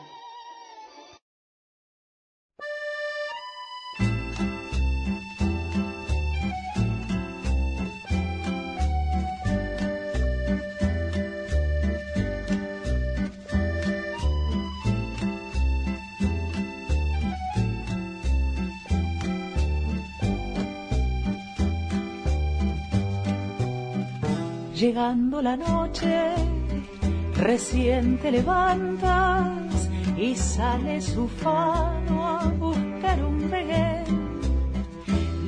Llegando 24.85 25.41
la 25.41 25.57
noche, 25.57 26.35
recién 27.37 28.19
te 28.19 28.31
levantas 28.31 29.89
y 30.15 30.37
sale 30.37 31.01
su 31.01 31.27
fano 31.27 32.29
a 32.29 32.45
buscar 32.59 33.25
un 33.25 33.51
bebé. 33.51 34.05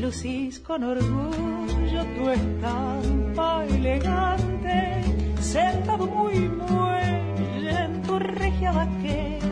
Lucís 0.01 0.59
con 0.61 0.85
orgullo 0.85 2.03
tu 2.17 2.31
estampa 2.31 3.67
elegante, 3.67 5.05
sentado 5.43 6.07
muy 6.07 6.39
muelle 6.49 7.85
en 7.85 8.03
tu 8.05 8.19
regia 8.19 8.73
vaquera. 8.73 9.47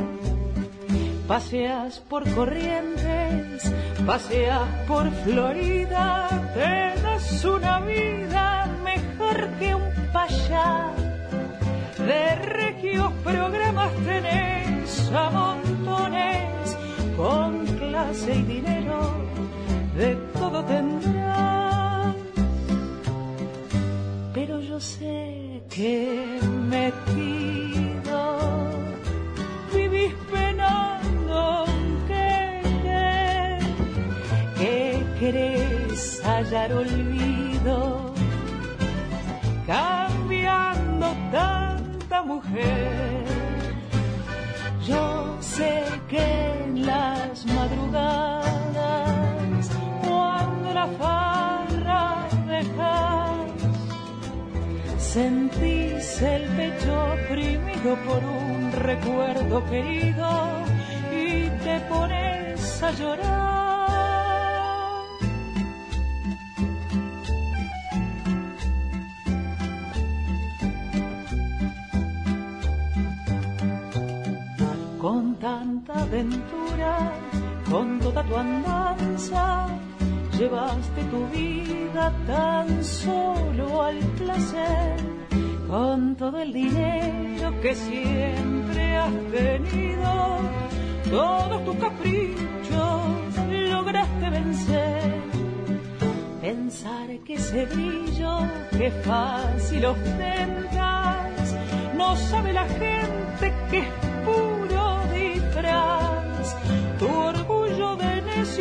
Paseas 1.29 2.01
por 2.09 2.23
corrientes, 2.35 3.71
paseas 4.07 4.67
por 4.89 5.11
Florida, 5.11 6.31
te 6.55 7.03
das 7.03 7.45
una 7.45 7.81
vida 7.81 8.54
que 9.59 9.75
un 9.75 9.93
payá. 10.13 10.93
De 11.99 12.35
regios 12.37 13.13
programas 13.23 13.93
tenés 14.05 15.11
a 15.13 15.31
montones, 15.31 16.77
con 17.17 17.67
clase 17.67 18.35
y 18.35 18.43
dinero, 18.43 19.01
de 19.97 20.17
todo 20.39 20.65
tendrás. 20.65 22.15
Pero 24.35 24.61
yo 24.61 24.81
sé 24.81 25.63
que 25.71 26.41
metido 26.69 28.21
vivís 29.73 30.15
penando 30.33 31.65
que, 32.09 33.61
que 34.59 35.03
querés 35.21 36.21
hallar 36.25 36.73
olvido 36.73 37.44
cambiando 39.67 41.07
tanta 41.33 42.23
mujer. 42.23 43.25
Yo 44.87 45.37
sé 45.41 45.85
que 46.09 46.53
en 46.65 46.87
las 46.87 47.47
madrugadas, 47.47 48.45
cuando 50.07 50.75
la 50.75 50.87
farra 50.99 52.29
dejas, 52.47 53.39
sentís 54.99 56.23
el 56.23 56.43
pecho 56.57 57.15
oprimido 57.15 57.97
por 58.07 58.23
un 58.23 58.73
recuerdo 58.73 59.65
querido 59.71 60.29
y 61.11 61.49
te 61.65 61.81
pones 61.89 62.83
a 62.83 62.91
llorar 62.93 63.84
tanta 75.05 75.93
aventura, 76.03 77.13
con 77.71 78.01
toda 78.01 78.23
tu 78.23 78.37
andanza, 78.37 79.67
llevaste 80.39 81.05
tu 81.11 81.27
vida 81.29 82.11
tan 82.27 82.83
solo 82.83 83.83
al 83.83 83.99
placer, 84.19 84.97
con 85.69 86.17
todo 86.17 86.39
el 86.41 86.53
dinero 86.55 87.61
que 87.61 87.75
siempre 87.75 88.97
has 88.97 89.13
tenido, 89.31 90.41
todos 91.11 91.65
tus 91.67 91.77
caprichos 91.77 93.35
lograste 93.71 94.31
vencer. 94.31 95.23
Pensar 96.41 97.09
que 97.27 97.35
ese 97.35 97.67
brillo 97.67 98.39
que 98.71 98.91
fácil 98.91 99.85
ostentas, 99.85 101.57
no 101.95 102.17
sabe 102.17 102.55
la 102.55 102.67
gente 102.67 103.53
que 103.71 103.79
es 103.81 103.89
puro 104.25 104.54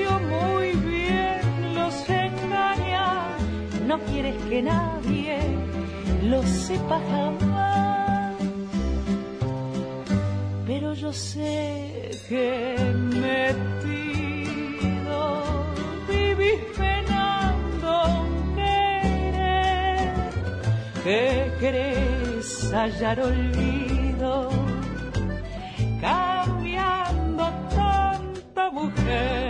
muy 0.02 0.72
bien 0.72 1.76
los 1.76 2.10
engaña. 2.10 3.38
No 3.88 4.00
quieres 4.00 4.36
que 4.50 4.62
nadie 4.62 5.38
lo 6.24 6.42
sepa 6.44 7.00
jamás. 7.12 8.38
Pero 10.66 10.94
yo 10.94 11.14
sé 11.14 12.10
que 12.28 12.76
metido 13.22 13.84
vivís 16.08 16.62
penando 16.76 18.26
querer, 18.56 20.14
que 21.04 21.52
querés 21.60 22.72
hallar 22.74 23.20
olvido 23.20 24.50
cambiando 26.02 27.44
tanta 27.76 28.72
mujer. 28.72 29.43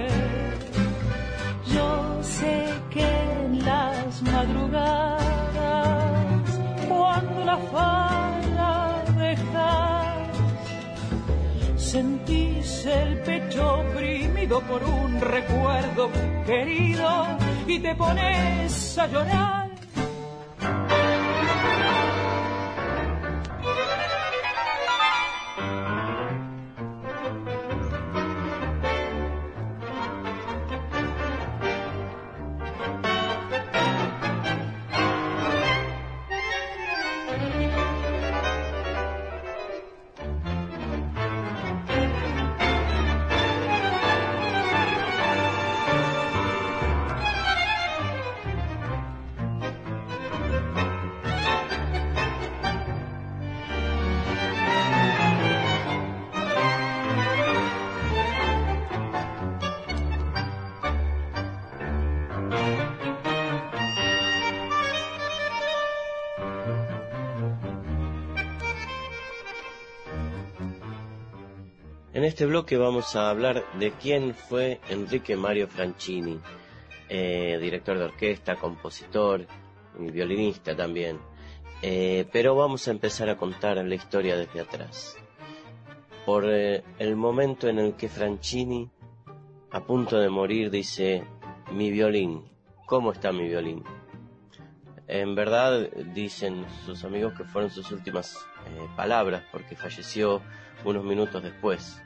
Sé 2.43 2.59
que 2.91 3.07
en 3.45 3.63
las 3.63 4.21
madrugadas, 4.21 5.21
cuando 6.89 7.45
la 7.45 7.57
fala 7.71 9.01
dejas, 9.17 10.27
sentís 11.77 12.85
el 12.85 13.19
pecho 13.19 13.79
oprimido 13.79 14.59
por 14.59 14.83
un 14.83 15.21
recuerdo 15.21 16.09
querido 16.45 17.27
y 17.65 17.79
te 17.79 17.95
pones 17.95 18.97
a 18.97 19.07
llorar 19.07 19.62
En 72.23 72.29
este 72.29 72.45
bloque 72.45 72.77
vamos 72.77 73.17
a 73.17 73.29
hablar 73.29 73.65
de 73.77 73.91
quién 73.91 74.33
fue 74.33 74.79
Enrique 74.87 75.35
Mario 75.35 75.67
Franchini, 75.67 76.39
eh, 77.09 77.59
director 77.61 77.97
de 77.97 78.05
orquesta, 78.05 78.55
compositor 78.55 79.45
y 79.99 80.09
violinista 80.09 80.73
también. 80.73 81.19
Eh, 81.81 82.25
pero 82.31 82.55
vamos 82.55 82.87
a 82.87 82.91
empezar 82.91 83.27
a 83.27 83.35
contar 83.35 83.75
la 83.75 83.95
historia 83.95 84.37
desde 84.37 84.61
atrás. 84.61 85.17
Por 86.25 86.45
eh, 86.49 86.85
el 86.97 87.17
momento 87.17 87.67
en 87.67 87.77
el 87.77 87.95
que 87.95 88.07
Franchini, 88.07 88.89
a 89.71 89.83
punto 89.83 90.17
de 90.17 90.29
morir, 90.29 90.71
dice, 90.71 91.25
mi 91.73 91.91
violín, 91.91 92.45
¿cómo 92.85 93.11
está 93.11 93.33
mi 93.33 93.49
violín? 93.49 93.83
En 95.09 95.35
verdad, 95.35 95.89
dicen 96.13 96.65
sus 96.85 97.03
amigos 97.03 97.33
que 97.33 97.43
fueron 97.43 97.69
sus 97.69 97.91
últimas 97.91 98.47
palabras, 98.95 99.43
porque 99.51 99.75
falleció 99.75 100.41
unos 100.85 101.03
minutos 101.03 101.43
después 101.43 102.01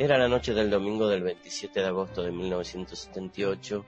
Era 0.00 0.16
la 0.16 0.28
noche 0.28 0.54
del 0.54 0.70
domingo 0.70 1.08
del 1.08 1.24
27 1.24 1.80
de 1.80 1.86
agosto 1.86 2.22
de 2.22 2.30
1978 2.30 3.84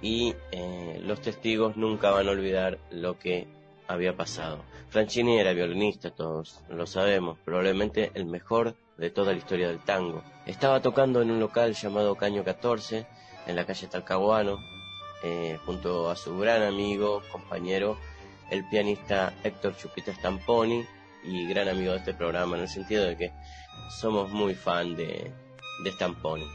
y 0.00 0.34
eh, 0.50 0.98
los 1.04 1.20
testigos 1.20 1.76
nunca 1.76 2.10
van 2.10 2.26
a 2.28 2.30
olvidar 2.30 2.78
lo 2.90 3.18
que 3.18 3.48
había 3.86 4.16
pasado. 4.16 4.64
Franchini 4.88 5.38
era 5.38 5.52
violinista, 5.52 6.10
todos 6.10 6.62
lo 6.70 6.86
sabemos, 6.86 7.38
probablemente 7.44 8.10
el 8.14 8.24
mejor 8.24 8.76
de 8.96 9.10
toda 9.10 9.32
la 9.32 9.38
historia 9.38 9.68
del 9.68 9.80
tango. 9.80 10.22
Estaba 10.46 10.80
tocando 10.80 11.20
en 11.20 11.30
un 11.30 11.38
local 11.38 11.74
llamado 11.74 12.14
Caño 12.14 12.44
14, 12.44 13.06
en 13.46 13.54
la 13.54 13.66
calle 13.66 13.88
Talcahuano, 13.88 14.58
eh, 15.22 15.58
junto 15.66 16.08
a 16.08 16.16
su 16.16 16.38
gran 16.38 16.62
amigo, 16.62 17.22
compañero, 17.30 17.98
el 18.50 18.66
pianista 18.70 19.34
Héctor 19.44 19.76
Chupita 19.76 20.14
Stamponi, 20.14 20.82
y 21.24 21.46
gran 21.46 21.68
amigo 21.68 21.92
de 21.92 21.98
este 21.98 22.14
programa, 22.14 22.56
en 22.56 22.62
el 22.62 22.68
sentido 22.68 23.04
de 23.04 23.16
que 23.18 23.32
somos 24.00 24.30
muy 24.30 24.54
fan 24.54 24.96
de, 24.96 25.30
de 25.82 25.92
Stamponi. 25.92 26.46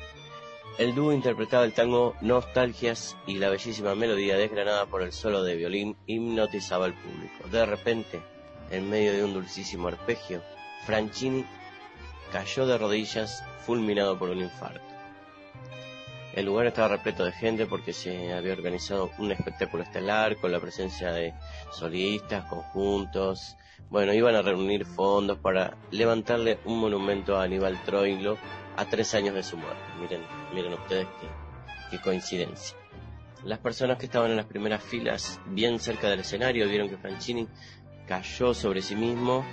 El 0.78 0.94
dúo 0.94 1.12
interpretaba 1.12 1.66
el 1.66 1.74
tango 1.74 2.16
Nostalgias 2.22 3.18
y 3.26 3.40
la 3.40 3.50
bellísima 3.50 3.96
melodía 3.96 4.38
desgranada 4.38 4.86
por 4.86 5.02
el 5.02 5.12
solo 5.12 5.44
de 5.44 5.56
violín 5.56 5.98
hipnotizaba 6.06 6.86
al 6.86 6.94
público. 6.94 7.48
De 7.50 7.66
repente, 7.66 8.22
en 8.70 8.88
medio 8.88 9.13
de 9.13 9.24
un 9.24 9.34
dulcísimo 9.34 9.88
arpegio, 9.88 10.44
Franchini 10.86 11.46
cayó 12.32 12.68
de 12.68 12.78
rodillas 12.78 13.44
fulminado 13.66 14.20
por 14.20 14.30
un 14.30 14.40
infarto. 14.40 14.86
El 16.36 16.46
lugar 16.46 16.68
estaba 16.68 16.90
repleto 16.90 17.26
de 17.26 17.32
gente 17.32 17.66
porque 17.66 17.94
se 17.94 18.32
había 18.32 18.54
organizado 18.54 19.10
un 19.18 19.32
espectáculo 19.32 19.82
estelar 19.82 20.38
con 20.38 20.52
la 20.52 20.60
presencia 20.60 21.12
de 21.12 21.34
solistas, 21.72 22.46
conjuntos. 22.46 23.58
Bueno, 23.90 24.13
iban 24.13 24.36
a 24.36 24.44
reunir 24.44 24.86
fondos 24.86 25.40
para 25.40 25.76
levantarle 25.90 26.60
un 26.66 26.80
monumento 26.80 27.36
a 27.36 27.44
Aníbal 27.44 27.82
Troilo 27.84 28.38
a 28.78 28.86
tres 28.86 29.13
años 29.16 29.36
de 29.36 29.44
su 29.44 29.58
muerte. 29.58 29.82
Miren, 30.00 30.22
miren 30.54 30.74
ustedes 30.74 31.08
qué, 31.92 32.00
coincidencia. 32.00 32.78
Las 33.44 33.60
personas 33.60 33.98
que 33.98 34.06
estaban 34.06 34.32
en 34.32 34.38
las 34.38 34.46
primeras 34.46 34.84
filas, 34.84 35.40
bien 35.48 35.80
cerca 35.80 36.10
del 36.10 36.22
escenario, 36.22 36.68
vieron 36.70 36.90
que 36.90 36.98
Franchini 36.98 37.48
cayó 38.08 38.54
sobre 38.54 38.82
sí 38.82 38.96
mismo, 38.96 39.44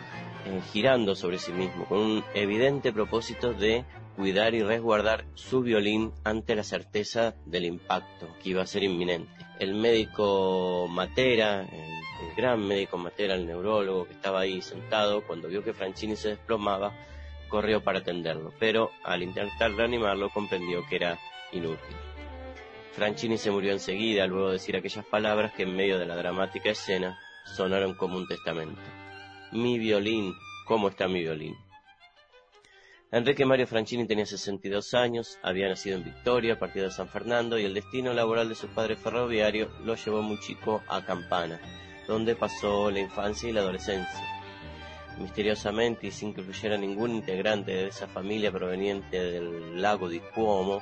eh, 0.47 0.61
girando 0.73 1.15
sobre 1.15 1.39
sí 1.39 1.53
mismo, 1.53 1.87
con 1.87 1.99
un 1.99 2.25
evidente 2.35 2.93
propósito 2.93 3.53
de 3.53 3.85
cuidar 4.17 4.55
y 4.55 4.63
resguardar 4.63 5.25
su 5.35 5.63
violín 5.63 6.13
ante 6.23 6.55
la 6.55 6.63
certeza 6.63 7.35
del 7.47 7.65
impacto 7.65 8.29
que 8.43 8.51
iba 8.51 8.63
a 8.63 8.67
ser 8.67 8.83
inminente. 8.83 9.31
El 9.59 9.75
médico 9.75 10.87
Matera, 10.89 11.63
el, 11.63 12.35
gran 12.37 12.67
médico 12.67 12.97
Matera, 12.97 13.35
el 13.35 13.47
neurólogo 13.47 14.07
que 14.07 14.15
estaba 14.15 14.41
ahí 14.41 14.63
sentado, 14.63 15.27
cuando 15.27 15.49
vio 15.49 15.63
que 15.63 15.75
Franchini 15.75 16.17
se 16.17 16.31
desplomaba, 16.31 16.93
corrió 17.55 17.85
para 17.85 18.01
atenderlo, 18.01 18.53
pero 18.59 18.91
al 19.05 19.23
intentar 19.23 19.71
reanimarlo 19.71 20.29
comprendió 20.29 20.85
que 20.89 20.97
era 20.97 21.21
inútil. 21.53 21.97
Franchini 22.95 23.39
se 23.39 23.53
murió 23.53 23.71
enseguida 23.71 24.27
luego 24.27 24.49
de 24.49 24.55
decir 24.55 24.75
aquellas 24.75 25.05
palabras 25.07 25.53
que 25.53 25.63
en 25.63 25.77
medio 25.77 26.01
de 26.01 26.05
la 26.05 26.17
dramática 26.17 26.71
escena 26.71 27.17
sonaron 27.45 27.95
como 27.95 28.17
un 28.17 28.27
testamento. 28.27 28.81
Mi 29.53 29.79
violín, 29.79 30.35
¿cómo 30.67 30.89
está 30.89 31.07
mi 31.07 31.21
violín? 31.21 31.55
Enrique 33.13 33.47
Mario 33.47 33.69
Franchini 33.69 34.05
tenía 34.05 34.27
62 34.27 34.93
años, 34.95 35.39
había 35.41 35.69
nacido 35.69 35.99
en 35.99 36.03
Victoria, 36.03 36.59
partido 36.59 36.87
de 36.87 36.91
San 36.91 37.09
Fernando, 37.09 37.57
y 37.57 37.65
el 37.65 37.75
destino 37.75 38.13
laboral 38.15 38.49
de 38.49 38.57
su 38.57 38.67
padre 38.67 38.97
ferroviario 38.97 39.71
lo 39.85 39.95
llevó 39.95 40.23
muy 40.23 40.41
chico 40.41 40.83
a 40.89 41.07
Campana, 41.07 41.61
donde 42.09 42.35
pasó 42.35 42.91
la 42.91 42.99
infancia 42.99 43.49
y 43.49 43.53
la 43.53 43.61
adolescencia. 43.61 44.44
Misteriosamente 45.19 46.09
y 46.09 46.11
sin 46.11 46.35
que 46.35 46.43
fluyera 46.43 46.77
ningún 46.77 47.13
integrante 47.13 47.73
de 47.73 47.87
esa 47.89 48.09
familia 48.09 48.51
proveniente 48.51 49.21
del 49.21 49.81
lago 49.81 50.09
de 50.09 50.21
Cuomo, 50.21 50.81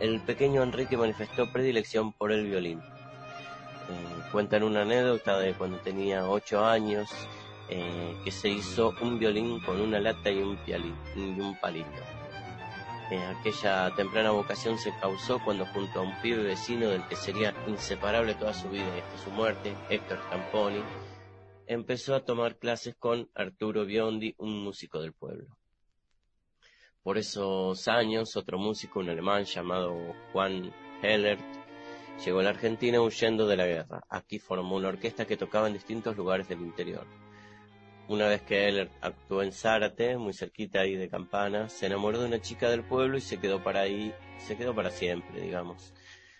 el 0.00 0.20
pequeño 0.20 0.62
Enrique 0.62 0.96
manifestó 0.96 1.50
predilección 1.52 2.12
por 2.12 2.32
el 2.32 2.46
violín. 2.46 2.80
Eh, 2.80 4.28
cuentan 4.32 4.62
una 4.62 4.82
anécdota 4.82 5.38
de 5.38 5.54
cuando 5.54 5.78
tenía 5.78 6.28
8 6.28 6.64
años, 6.66 7.08
eh, 7.68 8.16
que 8.24 8.30
se 8.30 8.48
hizo 8.48 8.94
un 9.00 9.18
violín 9.18 9.60
con 9.60 9.80
una 9.80 9.98
lata 9.98 10.30
y 10.30 10.40
un, 10.40 10.56
palito. 11.60 11.88
Eh, 13.10 13.24
aquella 13.38 13.94
temprana 13.94 14.30
vocación 14.32 14.78
se 14.78 14.92
causó 15.00 15.38
cuando 15.38 15.66
junto 15.66 16.00
a 16.00 16.02
un 16.02 16.20
pibe 16.20 16.42
vecino 16.42 16.88
del 16.88 17.06
que 17.08 17.16
sería 17.16 17.54
inseparable 17.66 18.34
toda 18.34 18.52
su 18.52 18.68
vida 18.68 18.84
y 18.96 19.00
hasta 19.00 19.24
su 19.24 19.30
muerte, 19.30 19.74
Héctor 19.88 20.18
Camponi, 20.28 20.82
empezó 21.66 22.14
a 22.14 22.24
tomar 22.24 22.58
clases 22.58 22.94
con 22.96 23.30
Arturo 23.34 23.84
Biondi, 23.84 24.34
un 24.38 24.62
músico 24.62 25.00
del 25.00 25.12
pueblo. 25.12 25.56
Por 27.02 27.18
esos 27.18 27.86
años, 27.88 28.36
otro 28.36 28.58
músico, 28.58 29.00
un 29.00 29.10
alemán 29.10 29.44
llamado 29.44 29.94
Juan 30.32 30.72
Hellert, 31.02 31.40
llegó 32.24 32.40
a 32.40 32.42
la 32.42 32.50
Argentina 32.50 33.00
huyendo 33.00 33.46
de 33.46 33.56
la 33.56 33.66
guerra. 33.66 34.02
Aquí 34.08 34.38
formó 34.38 34.76
una 34.76 34.88
orquesta 34.88 35.26
que 35.26 35.36
tocaba 35.36 35.68
en 35.68 35.74
distintos 35.74 36.16
lugares 36.16 36.48
del 36.48 36.60
interior. 36.60 37.06
Una 38.08 38.28
vez 38.28 38.42
que 38.42 38.68
Hellert 38.68 38.92
actuó 39.00 39.42
en 39.42 39.52
Zárate, 39.52 40.16
muy 40.16 40.32
cerquita 40.32 40.80
ahí 40.80 40.94
de 40.94 41.08
Campana, 41.08 41.68
se 41.68 41.86
enamoró 41.86 42.20
de 42.20 42.26
una 42.26 42.40
chica 42.40 42.70
del 42.70 42.84
pueblo 42.84 43.18
y 43.18 43.20
se 43.20 43.38
quedó 43.38 43.62
para 43.62 43.80
ahí, 43.80 44.14
se 44.38 44.56
quedó 44.56 44.74
para 44.74 44.90
siempre, 44.90 45.40
digamos, 45.40 45.92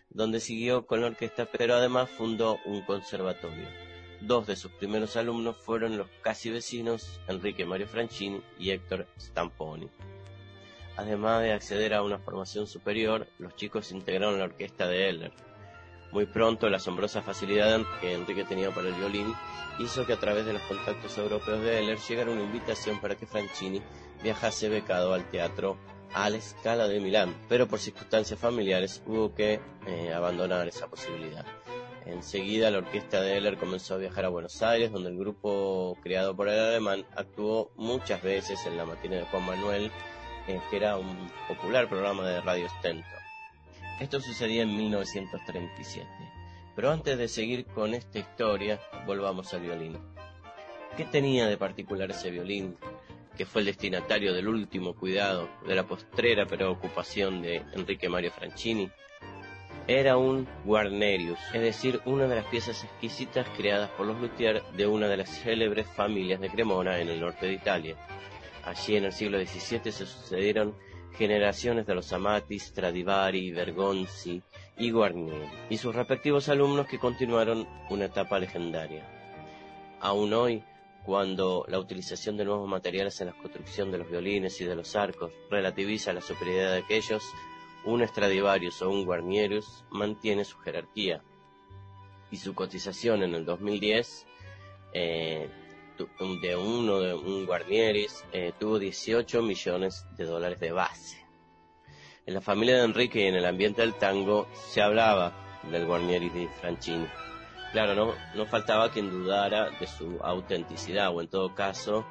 donde 0.09 0.39
siguió 0.39 0.87
con 0.87 1.01
la 1.01 1.09
orquesta, 1.09 1.47
pero 1.47 1.75
además 1.75 2.09
fundó 2.11 2.59
un 2.65 2.83
conservatorio. 2.83 3.86
Dos 4.21 4.47
de 4.47 4.57
sus 4.57 4.73
primeros 4.73 5.17
alumnos 5.17 5.57
fueron 5.57 5.99
los 5.99 6.09
casi 6.23 6.51
vecinos 6.51 7.21
Enrique 7.29 7.67
Mario 7.67 7.87
Franchini 7.87 8.41
y 8.59 8.71
Héctor 8.71 9.07
Stamponi. 9.21 9.91
Además 10.97 11.43
de 11.43 11.53
acceder 11.53 11.93
a 11.93 12.03
una 12.03 12.19
formación 12.19 12.67
superior, 12.67 13.29
los 13.39 13.55
chicos 13.57 13.93
integraron 13.93 14.39
la 14.39 14.47
orquesta 14.47 14.89
de 14.89 15.09
Heller. 15.09 15.33
Muy 16.13 16.25
pronto 16.25 16.71
la 16.71 16.79
asombrosa 16.79 17.21
facilidad 17.21 17.81
que 18.01 18.15
Enrique 18.15 18.45
tenía 18.45 18.71
para 18.71 18.89
el 18.89 18.95
violín 18.95 19.35
hizo 19.79 20.07
que 20.07 20.15
a 20.15 20.21
través 20.21 20.47
de 20.47 20.55
los 20.55 20.63
contactos 20.63 21.19
europeos 21.19 21.61
de 21.61 21.79
Heller 21.79 21.99
llegara 21.99 22.31
una 22.31 22.43
invitación 22.43 22.99
para 23.01 23.17
que 23.17 23.27
Franchini 23.27 23.83
viajase 24.23 24.71
becado 24.71 25.13
al 25.13 25.31
teatro 25.31 25.77
a 26.15 26.31
la 26.31 26.39
escala 26.39 26.89
de 26.89 27.01
Milán, 27.01 27.35
pero 27.49 27.69
por 27.69 27.79
circunstancias 27.79 28.41
familiares 28.41 29.03
hubo 29.07 29.35
que 29.35 29.61
eh, 29.87 30.13
abandonar 30.15 30.67
esa 30.67 30.87
posibilidad. 30.89 31.45
Enseguida 32.07 32.71
la 32.71 32.79
orquesta 32.79 33.21
de 33.21 33.37
Heller 33.37 33.57
comenzó 33.57 33.95
a 33.95 33.99
viajar 33.99 34.25
a 34.25 34.29
Buenos 34.29 34.63
Aires, 34.63 34.93
donde 34.93 35.11
el 35.11 35.19
grupo 35.19 35.99
creado 36.03 36.37
por 36.37 36.49
el 36.49 36.59
alemán 36.59 37.05
actuó 37.17 37.73
muchas 37.77 38.23
veces 38.23 38.65
en 38.65 38.77
la 38.77 38.85
matina 38.85 39.17
de 39.17 39.25
Juan 39.25 39.45
Manuel, 39.45 39.91
eh, 40.47 40.61
que 40.71 40.77
era 40.77 40.99
un 40.99 41.29
popular 41.49 41.89
programa 41.89 42.27
de 42.29 42.41
radio 42.41 42.69
Stento. 42.79 43.09
Esto 44.01 44.21
sucedía 44.21 44.63
en 44.63 44.77
1937. 44.77 46.07
Pero 46.77 46.93
antes 46.93 47.19
de 47.19 47.27
seguir 47.27 47.67
con 47.67 47.93
esta 47.93 48.21
historia, 48.21 48.81
volvamos 49.05 49.53
al 49.53 49.63
violín. 49.63 49.99
¿Qué 50.97 51.05
tenía 51.05 51.49
de 51.49 51.57
particular 51.57 52.11
ese 52.11 52.31
violín, 52.31 52.77
que 53.37 53.47
fue 53.47 53.63
el 53.63 53.67
destinatario 53.67 54.33
del 54.33 54.47
último 54.47 54.95
cuidado, 54.95 55.49
de 55.67 55.75
la 55.75 55.85
postrera 55.85 56.47
preocupación 56.47 57.43
de 57.43 57.63
Enrique 57.75 58.09
Mario 58.09 58.31
Franchini? 58.31 58.91
Era 59.89 60.17
un 60.17 60.49
Guarnerius, 60.65 61.39
es 61.55 61.61
decir, 61.61 62.01
una 62.07 62.27
de 62.27 62.35
las 62.35 62.47
piezas 62.47 62.83
exquisitas 62.83 63.47
creadas 63.57 63.89
por 63.91 64.05
los 64.07 64.21
luthiers 64.21 64.61
de 64.77 64.85
una 64.85 65.07
de 65.07 65.17
las 65.17 65.31
célebres 65.31 65.87
familias 65.87 66.41
de 66.41 66.51
Cremona 66.51 66.99
en 66.99 67.09
el 67.09 67.21
norte 67.21 67.47
de 67.47 67.53
Italia. 67.53 67.97
Allí 68.65 68.97
en 68.97 69.05
el 69.05 69.13
siglo 69.13 69.39
XVII 69.39 69.93
se 69.93 70.07
sucedieron 70.07 70.75
generaciones 71.17 71.87
de 71.87 71.95
los 71.95 72.13
Amati, 72.13 72.59
Stradivari, 72.59 73.53
Bergonzi 73.53 74.43
y 74.77 74.91
Guarnieri, 74.91 75.49
y 75.71 75.77
sus 75.77 75.95
respectivos 75.95 76.49
alumnos 76.49 76.89
que 76.89 76.99
continuaron 76.99 77.69
una 77.89 78.07
etapa 78.07 78.41
legendaria. 78.41 79.05
Aún 80.01 80.33
hoy, 80.35 80.65
cuando 81.05 81.65
la 81.69 81.79
utilización 81.79 82.37
de 82.37 82.45
nuevos 82.45 82.69
materiales 82.69 83.21
en 83.21 83.29
la 83.29 83.39
construcción 83.39 83.93
de 83.93 83.99
los 83.99 84.11
violines 84.11 84.61
y 84.61 84.65
de 84.65 84.75
los 84.75 84.97
arcos 84.97 85.31
relativiza 85.49 86.13
la 86.13 86.21
superioridad 86.21 86.73
de 86.73 86.79
aquellos, 86.79 87.23
un 87.87 88.07
Stradivarius 88.07 88.83
o 88.83 88.91
un 88.91 89.05
Guarnierius 89.05 89.85
mantiene 89.91 90.45
su 90.45 90.59
jerarquía 90.59 91.23
y 92.31 92.37
su 92.37 92.55
cotización 92.55 93.23
en 93.23 93.35
el 93.35 93.45
2010 93.45 94.27
eh, 94.93 95.49
de 96.43 96.57
uno 96.57 97.01
de 97.01 97.15
un 97.15 97.47
Guarnieris 97.47 98.25
eh, 98.33 98.53
tuvo 98.59 98.79
18 98.79 99.41
millones 99.41 100.05
de 100.17 100.25
dólares 100.25 100.61
de 100.61 100.73
base. 100.73 101.25
En 102.27 102.35
la 102.35 102.41
familia 102.41 102.77
de 102.77 102.85
Enrique 102.85 103.21
y 103.21 103.27
en 103.27 103.37
el 103.37 103.47
ambiente 103.47 103.83
del 103.83 103.95
tango 103.95 104.49
se 104.53 104.83
hablaba 104.83 105.33
del 105.71 105.87
Guarnieris 105.87 106.35
de 106.35 106.49
Franchini. 106.61 107.07
Claro, 107.73 107.95
no, 107.95 108.15
no 108.35 108.47
faltaba 108.47 108.91
quien 108.91 109.11
dudara 109.11 109.71
de 109.71 109.87
su 109.87 110.19
autenticidad 110.23 111.15
o 111.15 111.21
en 111.21 111.29
todo 111.29 111.55
caso 111.55 112.05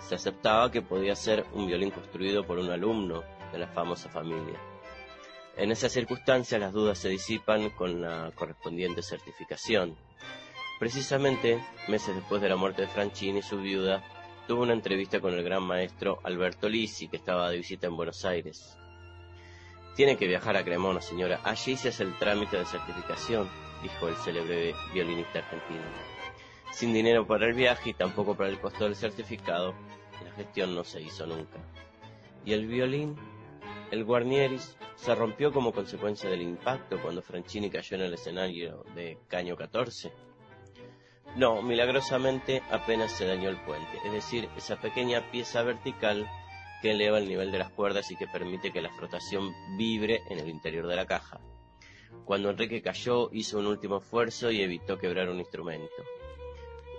se 0.00 0.14
aceptaba 0.14 0.70
que 0.70 0.82
podía 0.82 1.14
ser 1.14 1.44
un 1.52 1.66
violín 1.66 1.90
construido 1.90 2.44
por 2.46 2.58
un 2.58 2.70
alumno 2.70 3.22
de 3.52 3.58
la 3.58 3.68
famosa 3.68 4.08
familia. 4.08 4.71
En 5.56 5.70
esas 5.70 5.92
circunstancias 5.92 6.60
las 6.60 6.72
dudas 6.72 6.98
se 6.98 7.10
disipan 7.10 7.70
con 7.70 8.00
la 8.00 8.32
correspondiente 8.34 9.02
certificación. 9.02 9.96
Precisamente, 10.78 11.62
meses 11.88 12.16
después 12.16 12.40
de 12.40 12.48
la 12.48 12.56
muerte 12.56 12.82
de 12.82 12.88
Franchini, 12.88 13.42
su 13.42 13.58
viuda 13.58 14.02
tuvo 14.48 14.62
una 14.62 14.72
entrevista 14.72 15.20
con 15.20 15.34
el 15.34 15.44
gran 15.44 15.62
maestro 15.62 16.20
Alberto 16.24 16.68
Lisi, 16.68 17.08
que 17.08 17.18
estaba 17.18 17.50
de 17.50 17.58
visita 17.58 17.86
en 17.86 17.96
Buenos 17.96 18.24
Aires. 18.24 18.76
Tiene 19.94 20.16
que 20.16 20.26
viajar 20.26 20.56
a 20.56 20.64
Cremona, 20.64 21.02
señora. 21.02 21.40
Allí 21.44 21.76
se 21.76 21.90
hace 21.90 22.04
el 22.04 22.18
trámite 22.18 22.56
de 22.56 22.64
certificación, 22.64 23.48
dijo 23.82 24.08
el 24.08 24.16
célebre 24.16 24.74
violinista 24.94 25.40
argentino. 25.40 25.84
Sin 26.72 26.94
dinero 26.94 27.26
para 27.26 27.46
el 27.46 27.52
viaje 27.52 27.90
y 27.90 27.94
tampoco 27.94 28.34
para 28.34 28.48
el 28.48 28.58
costo 28.58 28.84
del 28.84 28.96
certificado, 28.96 29.74
la 30.24 30.32
gestión 30.32 30.74
no 30.74 30.82
se 30.82 31.02
hizo 31.02 31.26
nunca. 31.26 31.58
¿Y 32.46 32.54
el 32.54 32.66
violín? 32.66 33.16
El 33.92 34.04
Guarnieris 34.04 34.74
se 34.94 35.14
rompió 35.14 35.52
como 35.52 35.70
consecuencia 35.70 36.30
del 36.30 36.40
impacto 36.40 36.98
cuando 37.02 37.20
Franchini 37.20 37.68
cayó 37.68 37.98
en 37.98 38.04
el 38.04 38.14
escenario 38.14 38.86
de 38.94 39.18
Caño 39.28 39.54
14. 39.54 40.10
No, 41.36 41.60
milagrosamente 41.60 42.62
apenas 42.70 43.12
se 43.12 43.26
dañó 43.26 43.50
el 43.50 43.62
puente, 43.62 43.98
es 44.02 44.10
decir, 44.10 44.48
esa 44.56 44.80
pequeña 44.80 45.30
pieza 45.30 45.62
vertical 45.62 46.26
que 46.80 46.92
eleva 46.92 47.18
el 47.18 47.28
nivel 47.28 47.52
de 47.52 47.58
las 47.58 47.70
cuerdas 47.70 48.10
y 48.10 48.16
que 48.16 48.26
permite 48.26 48.72
que 48.72 48.80
la 48.80 48.88
frotación 48.94 49.52
vibre 49.76 50.22
en 50.30 50.38
el 50.38 50.48
interior 50.48 50.86
de 50.86 50.96
la 50.96 51.04
caja. 51.04 51.42
Cuando 52.24 52.48
Enrique 52.48 52.80
cayó, 52.80 53.28
hizo 53.30 53.58
un 53.58 53.66
último 53.66 53.98
esfuerzo 53.98 54.50
y 54.50 54.62
evitó 54.62 54.96
quebrar 54.96 55.28
un 55.28 55.38
instrumento. 55.38 56.02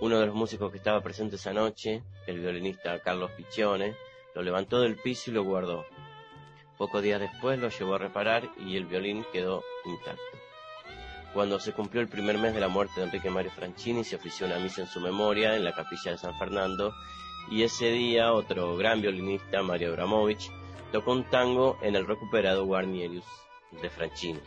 Uno 0.00 0.20
de 0.20 0.26
los 0.26 0.34
músicos 0.36 0.70
que 0.70 0.78
estaba 0.78 1.02
presente 1.02 1.34
esa 1.34 1.52
noche, 1.52 2.04
el 2.28 2.38
violinista 2.38 3.00
Carlos 3.00 3.32
Piccione, 3.32 3.96
lo 4.32 4.42
levantó 4.42 4.80
del 4.80 4.94
piso 4.94 5.32
y 5.32 5.34
lo 5.34 5.42
guardó. 5.42 5.84
Pocos 6.76 7.02
días 7.02 7.20
después 7.20 7.58
lo 7.58 7.68
llevó 7.68 7.94
a 7.94 7.98
reparar 7.98 8.50
y 8.58 8.76
el 8.76 8.86
violín 8.86 9.24
quedó 9.32 9.62
intacto. 9.84 10.22
Cuando 11.32 11.58
se 11.58 11.72
cumplió 11.72 12.00
el 12.00 12.08
primer 12.08 12.38
mes 12.38 12.54
de 12.54 12.60
la 12.60 12.68
muerte 12.68 13.00
de 13.00 13.06
Enrique 13.06 13.30
Mario 13.30 13.50
Franchini, 13.50 14.04
se 14.04 14.16
ofició 14.16 14.46
una 14.46 14.58
misa 14.58 14.82
en 14.82 14.88
su 14.88 15.00
memoria 15.00 15.56
en 15.56 15.64
la 15.64 15.72
capilla 15.72 16.12
de 16.12 16.18
San 16.18 16.38
Fernando 16.38 16.94
y 17.50 17.62
ese 17.62 17.90
día 17.90 18.32
otro 18.32 18.76
gran 18.76 19.00
violinista, 19.00 19.62
Mario 19.62 19.90
Abramovich, 19.90 20.50
tocó 20.92 21.12
un 21.12 21.24
tango 21.24 21.78
en 21.82 21.96
el 21.96 22.06
recuperado 22.06 22.64
Guarnierius 22.64 23.24
de 23.82 23.90
Franchini. 23.90 24.40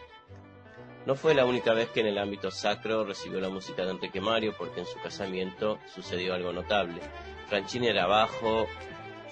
No 1.06 1.16
fue 1.16 1.34
la 1.34 1.46
única 1.46 1.74
vez 1.74 1.90
que 1.90 2.02
en 2.02 2.08
el 2.08 2.18
ámbito 2.18 2.52
sacro 2.52 3.06
recibió 3.06 3.40
la 3.40 3.50
música 3.50 3.86
de 3.86 3.92
Enrique 3.92 4.20
Mario, 4.20 4.54
porque 4.58 4.82
en 4.82 4.86
su 4.86 5.00
casamiento 5.00 5.80
sucedió 5.94 6.34
algo 6.34 6.52
notable. 6.52 7.02
Franchini 7.48 7.88
era 7.88 8.08
bajo, 8.08 8.68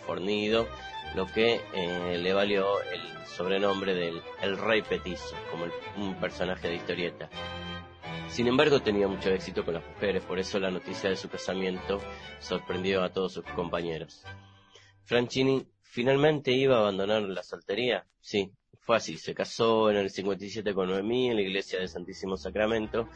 fornido, 0.06 0.68
lo 1.16 1.26
que 1.28 1.62
eh, 1.74 2.18
le 2.18 2.34
valió 2.34 2.82
el 2.82 3.02
sobrenombre 3.26 3.96
del 3.96 4.22
el 4.42 4.58
Rey 4.58 4.82
Petizo, 4.82 5.36
como 5.50 5.66
un 5.98 6.16
personaje 6.16 6.68
de 6.68 6.76
historieta. 6.76 7.30
Sin 8.28 8.48
embargo, 8.48 8.82
tenía 8.82 9.08
mucho 9.08 9.30
éxito 9.30 9.64
con 9.64 9.76
las 9.76 9.86
mujeres, 9.86 10.24
por 10.24 10.40
eso 10.40 10.60
la 10.60 10.72
noticia 10.72 11.10
de 11.10 11.16
su 11.16 11.30
casamiento 11.30 12.02
sorprendió 12.40 13.04
a 13.04 13.12
todos 13.12 13.34
sus 13.34 13.46
compañeros. 13.46 14.24
Franchini 15.04 15.66
finalmente 15.82 16.52
iba 16.52 16.78
a 16.78 16.80
abandonar 16.80 17.22
la 17.22 17.44
soltería. 17.44 18.06
Sí, 18.20 18.52
fue 18.82 18.98
así. 18.98 19.18
Se 19.18 19.34
casó 19.34 19.90
en 19.90 19.98
el 19.98 20.10
57 20.10 20.74
con 20.74 20.90
Noemí 20.90 21.30
en 21.30 21.38
la 21.38 21.42
iglesia 21.42 21.80
de 21.80 21.88
Santísimo 21.88 22.38
Sacramento 22.38 23.08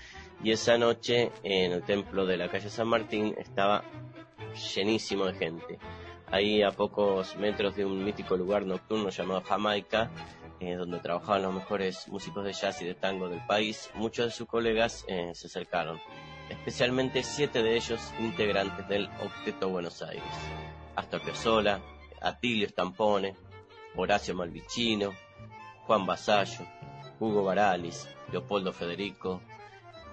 y 0.43 0.51
esa 0.51 0.77
noche 0.77 1.31
en 1.43 1.71
el 1.73 1.83
templo 1.83 2.25
de 2.25 2.37
la 2.37 2.49
calle 2.49 2.69
San 2.69 2.87
Martín 2.87 3.35
estaba 3.37 3.83
llenísimo 4.75 5.25
de 5.25 5.33
gente. 5.33 5.79
Ahí 6.31 6.61
a 6.61 6.71
pocos 6.71 7.35
metros 7.37 7.75
de 7.75 7.85
un 7.85 8.03
mítico 8.03 8.37
lugar 8.37 8.65
nocturno 8.65 9.09
llamado 9.09 9.41
Jamaica, 9.41 10.11
eh, 10.59 10.75
donde 10.75 10.99
trabajaban 10.99 11.41
los 11.41 11.53
mejores 11.53 12.07
músicos 12.07 12.43
de 12.43 12.53
jazz 12.53 12.81
y 12.81 12.85
de 12.85 12.93
tango 12.93 13.29
del 13.29 13.43
país, 13.45 13.89
muchos 13.95 14.25
de 14.25 14.31
sus 14.31 14.47
colegas 14.47 15.05
eh, 15.07 15.31
se 15.33 15.47
acercaron, 15.47 15.99
especialmente 16.49 17.23
siete 17.23 17.63
de 17.63 17.75
ellos 17.75 18.13
integrantes 18.19 18.87
del 18.87 19.09
Octeto 19.23 19.69
Buenos 19.69 20.01
Aires. 20.03 20.23
Astor 20.95 21.21
Piazzolla, 21.21 21.81
Atilio 22.21 22.67
Stampone, 22.67 23.35
Horacio 23.95 24.35
Malvicino, 24.35 25.13
Juan 25.87 26.05
Basallo, 26.05 26.67
Hugo 27.19 27.43
Baralis, 27.43 28.07
Leopoldo 28.31 28.71
Federico 28.71 29.41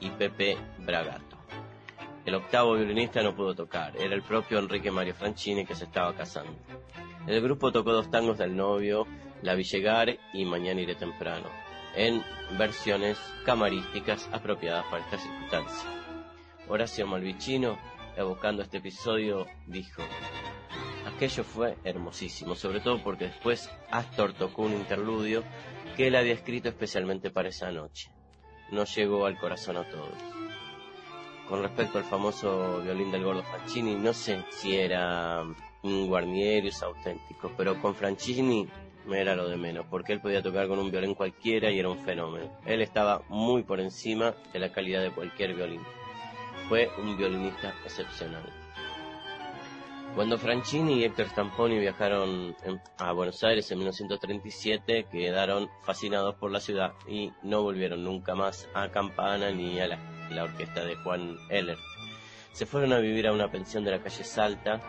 y 0.00 0.10
Pepe 0.10 0.56
Bragato. 0.78 1.35
El 2.26 2.34
octavo 2.34 2.74
violinista 2.74 3.22
no 3.22 3.36
pudo 3.36 3.54
tocar, 3.54 3.96
era 3.96 4.12
el 4.14 4.22
propio 4.22 4.58
Enrique 4.58 4.90
Mario 4.90 5.14
Franchini 5.14 5.64
que 5.64 5.76
se 5.76 5.84
estaba 5.84 6.12
casando. 6.12 6.52
El 7.26 7.40
grupo 7.40 7.70
tocó 7.70 7.92
dos 7.92 8.10
tangos 8.10 8.36
del 8.36 8.56
novio 8.56 9.06
la 9.42 9.54
vi 9.54 9.62
llegar 9.62 10.18
y 10.32 10.44
Mañana 10.44 10.80
iré 10.80 10.96
temprano, 10.96 11.46
en 11.94 12.24
versiones 12.58 13.16
camarísticas 13.44 14.28
apropiadas 14.32 14.84
para 14.86 15.04
esta 15.04 15.18
circunstancia. 15.18 15.88
Horacio 16.68 17.06
Malvicino, 17.06 17.78
evocando 18.16 18.62
este 18.62 18.78
episodio, 18.78 19.46
dijo, 19.66 20.02
aquello 21.06 21.44
fue 21.44 21.76
hermosísimo, 21.84 22.56
sobre 22.56 22.80
todo 22.80 23.02
porque 23.04 23.26
después 23.26 23.70
Astor 23.90 24.32
tocó 24.32 24.62
un 24.62 24.72
interludio 24.72 25.44
que 25.96 26.08
él 26.08 26.16
había 26.16 26.34
escrito 26.34 26.68
especialmente 26.68 27.30
para 27.30 27.50
esa 27.50 27.70
noche. 27.70 28.10
No 28.72 28.84
llegó 28.84 29.26
al 29.26 29.38
corazón 29.38 29.76
a 29.76 29.88
todos. 29.88 30.35
Con 31.48 31.62
respecto 31.62 31.98
al 31.98 32.04
famoso 32.04 32.80
violín 32.82 33.12
del 33.12 33.22
gordo 33.22 33.44
Franchini, 33.44 33.94
no 33.94 34.12
sé 34.12 34.44
si 34.50 34.76
era 34.76 35.44
un 35.82 36.08
Guarnierius 36.08 36.82
auténtico, 36.82 37.52
pero 37.56 37.80
con 37.80 37.94
Franchini 37.94 38.66
era 39.14 39.36
lo 39.36 39.48
de 39.48 39.56
menos, 39.56 39.86
porque 39.88 40.12
él 40.12 40.20
podía 40.20 40.42
tocar 40.42 40.66
con 40.66 40.80
un 40.80 40.90
violín 40.90 41.14
cualquiera 41.14 41.70
y 41.70 41.78
era 41.78 41.88
un 41.88 41.98
fenómeno. 41.98 42.50
Él 42.64 42.82
estaba 42.82 43.22
muy 43.28 43.62
por 43.62 43.78
encima 43.78 44.34
de 44.52 44.58
la 44.58 44.72
calidad 44.72 45.02
de 45.02 45.12
cualquier 45.12 45.54
violín. 45.54 45.82
Fue 46.68 46.90
un 46.98 47.16
violinista 47.16 47.72
excepcional. 47.84 48.42
Cuando 50.16 50.38
Franchini 50.38 50.94
y 50.94 51.04
Héctor 51.04 51.28
Stamponi 51.28 51.78
viajaron 51.78 52.56
a 52.98 53.12
Buenos 53.12 53.44
Aires 53.44 53.70
en 53.70 53.78
1937, 53.78 55.06
quedaron 55.12 55.68
fascinados 55.82 56.34
por 56.36 56.50
la 56.50 56.58
ciudad 56.58 56.94
y 57.06 57.32
no 57.42 57.62
volvieron 57.62 58.02
nunca 58.02 58.34
más 58.34 58.68
a 58.72 58.88
Campana 58.88 59.50
ni 59.50 59.78
a 59.78 59.88
la, 59.88 59.98
la 60.30 60.44
orquesta 60.44 60.84
de 60.84 60.96
Juan 60.96 61.38
Eller. 61.48 61.78
Se 62.52 62.66
fueron 62.66 62.92
a 62.92 62.98
vivir 62.98 63.26
a 63.26 63.32
una 63.32 63.50
pensión 63.50 63.84
de 63.84 63.90
la 63.90 64.02
calle 64.02 64.24
Salta 64.24 64.80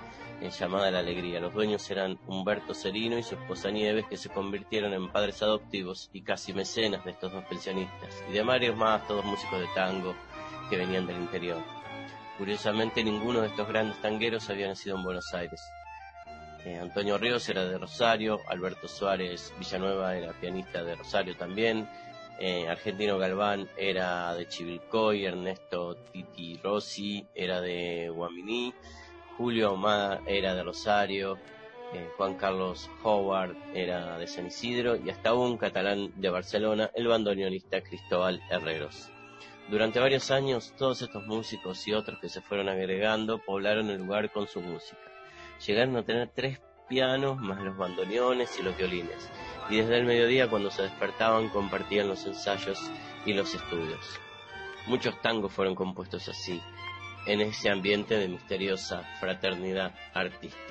llamada 0.59 0.91
La 0.91 0.99
Alegría. 0.99 1.39
Los 1.39 1.53
dueños 1.53 1.89
eran 1.89 2.19
Humberto 2.27 2.73
Serino 2.73 3.17
y 3.17 3.23
su 3.23 3.35
esposa 3.35 3.71
Nieves, 3.71 4.05
que 4.07 4.17
se 4.17 4.29
convirtieron 4.29 4.93
en 4.93 5.11
padres 5.11 5.41
adoptivos 5.41 6.09
y 6.13 6.21
casi 6.21 6.53
mecenas 6.53 7.03
de 7.03 7.11
estos 7.11 7.31
dos 7.31 7.43
pensionistas, 7.45 8.23
y 8.29 8.33
de 8.33 8.43
varios 8.43 8.77
más, 8.77 9.07
todos 9.07 9.25
músicos 9.25 9.59
de 9.59 9.67
tango 9.73 10.15
que 10.69 10.77
venían 10.77 11.07
del 11.07 11.17
interior. 11.17 11.61
Curiosamente, 12.37 13.03
ninguno 13.03 13.41
de 13.41 13.47
estos 13.47 13.67
grandes 13.67 13.99
tangueros 14.01 14.49
había 14.49 14.67
nacido 14.67 14.95
en 14.95 15.03
Buenos 15.03 15.33
Aires. 15.33 15.61
Eh, 16.65 16.77
Antonio 16.79 17.17
Ríos 17.17 17.47
era 17.49 17.65
de 17.65 17.77
Rosario, 17.77 18.41
Alberto 18.47 18.87
Suárez 18.87 19.53
Villanueva 19.57 20.15
era 20.15 20.33
pianista 20.33 20.83
de 20.83 20.95
Rosario 20.95 21.35
también, 21.35 21.87
eh, 22.39 22.67
Argentino 22.67 23.17
Galván 23.17 23.67
era 23.77 24.33
de 24.35 24.47
Chivilcoy, 24.47 25.25
Ernesto 25.25 25.95
Titi 26.11 26.59
Rossi 26.63 27.25
era 27.33 27.61
de 27.61 28.09
Guaminí, 28.09 28.73
Julio 29.37 29.69
Ahumada 29.69 30.21
era 30.25 30.55
de 30.55 30.63
Rosario, 30.63 31.37
eh, 31.93 32.09
Juan 32.17 32.35
Carlos 32.35 32.89
Howard 33.03 33.55
era 33.73 34.17
de 34.17 34.27
San 34.27 34.47
Isidro 34.47 34.95
y 34.95 35.09
hasta 35.09 35.33
un 35.33 35.57
catalán 35.57 36.11
de 36.15 36.29
Barcelona, 36.29 36.91
el 36.93 37.07
bandoneonista 37.07 37.81
Cristóbal 37.81 38.41
Herreros. 38.49 39.09
Durante 39.69 39.99
varios 39.99 40.31
años, 40.31 40.73
todos 40.77 41.01
estos 41.01 41.25
músicos 41.25 41.87
y 41.87 41.93
otros 41.93 42.19
que 42.19 42.29
se 42.29 42.41
fueron 42.41 42.69
agregando 42.69 43.39
poblaron 43.39 43.89
el 43.89 43.97
lugar 43.97 44.31
con 44.31 44.47
su 44.47 44.61
música. 44.61 45.01
Llegaron 45.65 45.97
a 45.97 46.03
tener 46.03 46.29
tres 46.33 46.59
pianos 46.87 47.37
más 47.39 47.59
los 47.61 47.77
bandoneones 47.77 48.57
y 48.59 48.63
los 48.63 48.77
violines, 48.77 49.29
y 49.69 49.77
desde 49.77 49.97
el 49.97 50.05
mediodía 50.05 50.49
cuando 50.49 50.71
se 50.71 50.83
despertaban 50.83 51.49
compartían 51.49 52.07
los 52.07 52.25
ensayos 52.25 52.79
y 53.25 53.33
los 53.33 53.53
estudios. 53.53 54.19
Muchos 54.87 55.21
tangos 55.21 55.51
fueron 55.51 55.75
compuestos 55.75 56.29
así, 56.29 56.61
en 57.25 57.41
ese 57.41 57.69
ambiente 57.69 58.17
de 58.17 58.29
misteriosa 58.29 59.03
fraternidad 59.19 59.93
artística. 60.13 60.63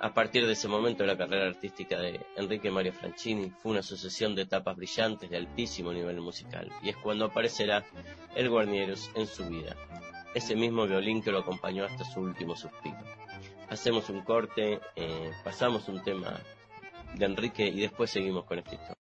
A 0.00 0.12
partir 0.12 0.46
de 0.46 0.52
ese 0.52 0.68
momento 0.68 1.06
la 1.06 1.16
carrera 1.16 1.46
artística 1.46 1.98
de 1.98 2.20
Enrique 2.36 2.70
Mario 2.70 2.92
Franchini 2.92 3.48
fue 3.48 3.72
una 3.72 3.82
sucesión 3.82 4.34
de 4.34 4.42
etapas 4.42 4.76
brillantes 4.76 5.30
de 5.30 5.38
altísimo 5.38 5.94
nivel 5.94 6.20
musical, 6.20 6.70
y 6.82 6.90
es 6.90 6.96
cuando 6.98 7.24
aparecerá 7.24 7.84
el 8.34 8.50
Guarnieros 8.50 9.10
en 9.14 9.26
su 9.26 9.46
vida, 9.48 9.74
ese 10.34 10.54
mismo 10.56 10.86
violín 10.86 11.22
que 11.22 11.32
lo 11.32 11.38
acompañó 11.38 11.86
hasta 11.86 12.04
su 12.04 12.20
último 12.20 12.54
suspiro. 12.54 12.98
Hacemos 13.70 14.08
un 14.10 14.22
corte, 14.22 14.80
eh, 14.96 15.30
pasamos 15.42 15.88
un 15.88 16.02
tema 16.02 16.40
de 17.14 17.24
Enrique 17.24 17.66
y 17.66 17.80
después 17.80 18.10
seguimos 18.10 18.44
con 18.44 18.58
esta 18.58 18.74
historia. 18.74 19.03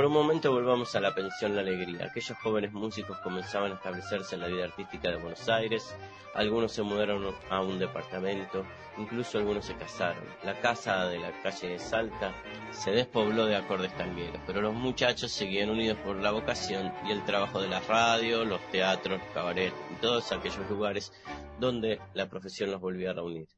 Por 0.00 0.06
un 0.06 0.14
momento 0.14 0.50
volvamos 0.50 0.94
a 0.94 1.00
la 1.00 1.14
pensión 1.14 1.54
La 1.54 1.60
Alegría. 1.60 2.06
Aquellos 2.06 2.38
jóvenes 2.38 2.72
músicos 2.72 3.18
comenzaban 3.18 3.72
a 3.72 3.74
establecerse 3.74 4.34
en 4.34 4.40
la 4.40 4.46
vida 4.46 4.64
artística 4.64 5.10
de 5.10 5.16
Buenos 5.16 5.46
Aires, 5.50 5.94
algunos 6.32 6.72
se 6.72 6.80
mudaron 6.80 7.34
a 7.50 7.60
un 7.60 7.78
departamento, 7.78 8.64
incluso 8.96 9.36
algunos 9.36 9.66
se 9.66 9.74
casaron. 9.74 10.24
La 10.42 10.58
casa 10.58 11.06
de 11.06 11.18
la 11.18 11.42
calle 11.42 11.68
de 11.68 11.78
Salta 11.78 12.32
se 12.70 12.92
despobló 12.92 13.44
de 13.44 13.56
acordes 13.56 13.94
tangueros, 13.94 14.40
pero 14.46 14.62
los 14.62 14.72
muchachos 14.72 15.32
seguían 15.32 15.68
unidos 15.68 15.98
por 15.98 16.16
la 16.16 16.30
vocación 16.30 16.94
y 17.06 17.10
el 17.10 17.22
trabajo 17.26 17.60
de 17.60 17.68
la 17.68 17.80
radio, 17.80 18.46
los 18.46 18.66
teatros, 18.70 19.20
los 19.20 19.34
cabarets 19.34 19.76
y 19.92 20.00
todos 20.00 20.32
aquellos 20.32 20.66
lugares 20.70 21.12
donde 21.58 22.00
la 22.14 22.26
profesión 22.26 22.70
los 22.70 22.80
volvía 22.80 23.10
a 23.10 23.12
reunir. 23.12 23.48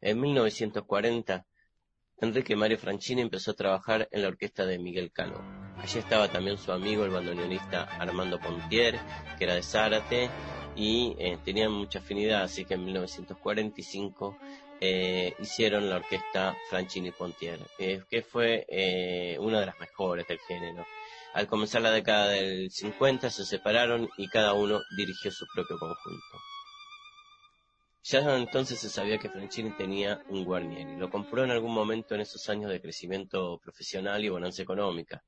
En 0.00 0.20
1940, 0.20 1.46
Enrique 2.18 2.56
Mario 2.56 2.76
Franchini 2.76 3.22
empezó 3.22 3.52
a 3.52 3.54
trabajar 3.54 4.08
en 4.10 4.22
la 4.22 4.28
orquesta 4.28 4.66
de 4.66 4.80
Miguel 4.80 5.12
Caló. 5.12 5.65
Allí 5.78 5.98
estaba 5.98 6.28
también 6.28 6.58
su 6.58 6.72
amigo, 6.72 7.04
el 7.04 7.10
bandoneonista 7.10 7.84
Armando 7.98 8.40
Pontier, 8.40 8.98
que 9.38 9.44
era 9.44 9.54
de 9.54 9.62
Zárate, 9.62 10.30
y 10.74 11.14
eh, 11.18 11.38
tenían 11.44 11.72
mucha 11.72 12.00
afinidad, 12.00 12.42
así 12.42 12.64
que 12.64 12.74
en 12.74 12.84
1945 12.84 14.36
eh, 14.80 15.34
hicieron 15.38 15.88
la 15.88 15.96
orquesta 15.96 16.56
Franchini 16.68 17.10
Pontier, 17.10 17.60
que 17.78 18.22
fue 18.22 18.66
eh, 18.68 19.38
una 19.38 19.60
de 19.60 19.66
las 19.66 19.80
mejores 19.80 20.26
del 20.26 20.38
género. 20.40 20.84
Al 21.34 21.46
comenzar 21.46 21.82
la 21.82 21.90
década 21.90 22.28
del 22.28 22.70
50 22.70 23.30
se 23.30 23.44
separaron 23.44 24.08
y 24.16 24.28
cada 24.28 24.54
uno 24.54 24.80
dirigió 24.96 25.30
su 25.30 25.46
propio 25.54 25.78
conjunto. 25.78 26.38
Ya 28.04 28.36
entonces 28.36 28.78
se 28.78 28.88
sabía 28.88 29.18
que 29.18 29.28
Franchini 29.28 29.70
tenía 29.72 30.22
un 30.28 30.44
Guarnieri. 30.44 30.96
Lo 30.96 31.10
compró 31.10 31.42
en 31.44 31.50
algún 31.50 31.74
momento 31.74 32.14
en 32.14 32.20
esos 32.20 32.48
años 32.48 32.70
de 32.70 32.80
crecimiento 32.80 33.58
profesional 33.62 34.24
y 34.24 34.28
bonanza 34.28 34.62
económica. 34.62 35.24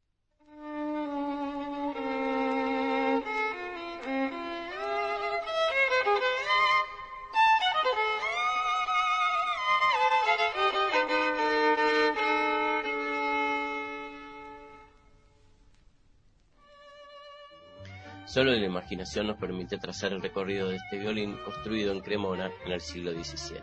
Solo 18.39 18.53
la 18.53 18.67
imaginación 18.67 19.27
nos 19.27 19.37
permite 19.37 19.79
trazar 19.79 20.13
el 20.13 20.23
recorrido 20.23 20.69
de 20.69 20.77
este 20.77 20.97
violín 20.97 21.37
construido 21.45 21.91
en 21.91 21.99
Cremona 21.99 22.53
en 22.65 22.71
el 22.71 22.81
siglo 22.81 23.11
XVII. 23.11 23.61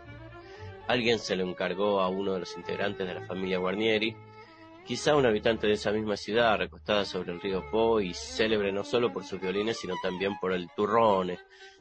Alguien 0.86 1.18
se 1.18 1.34
lo 1.34 1.48
encargó 1.48 2.02
a 2.02 2.10
uno 2.10 2.34
de 2.34 2.40
los 2.40 2.54
integrantes 2.58 3.08
de 3.08 3.14
la 3.14 3.24
familia 3.24 3.56
Guarnieri, 3.56 4.14
quizá 4.84 5.16
un 5.16 5.24
habitante 5.24 5.66
de 5.66 5.72
esa 5.72 5.92
misma 5.92 6.18
ciudad, 6.18 6.58
recostada 6.58 7.06
sobre 7.06 7.32
el 7.32 7.40
río 7.40 7.64
Po 7.70 8.02
y 8.02 8.12
célebre 8.12 8.70
no 8.70 8.84
solo 8.84 9.14
por 9.14 9.24
sus 9.24 9.40
violines, 9.40 9.78
sino 9.78 9.94
también 10.02 10.38
por 10.38 10.52
el 10.52 10.68
turrone 10.76 11.38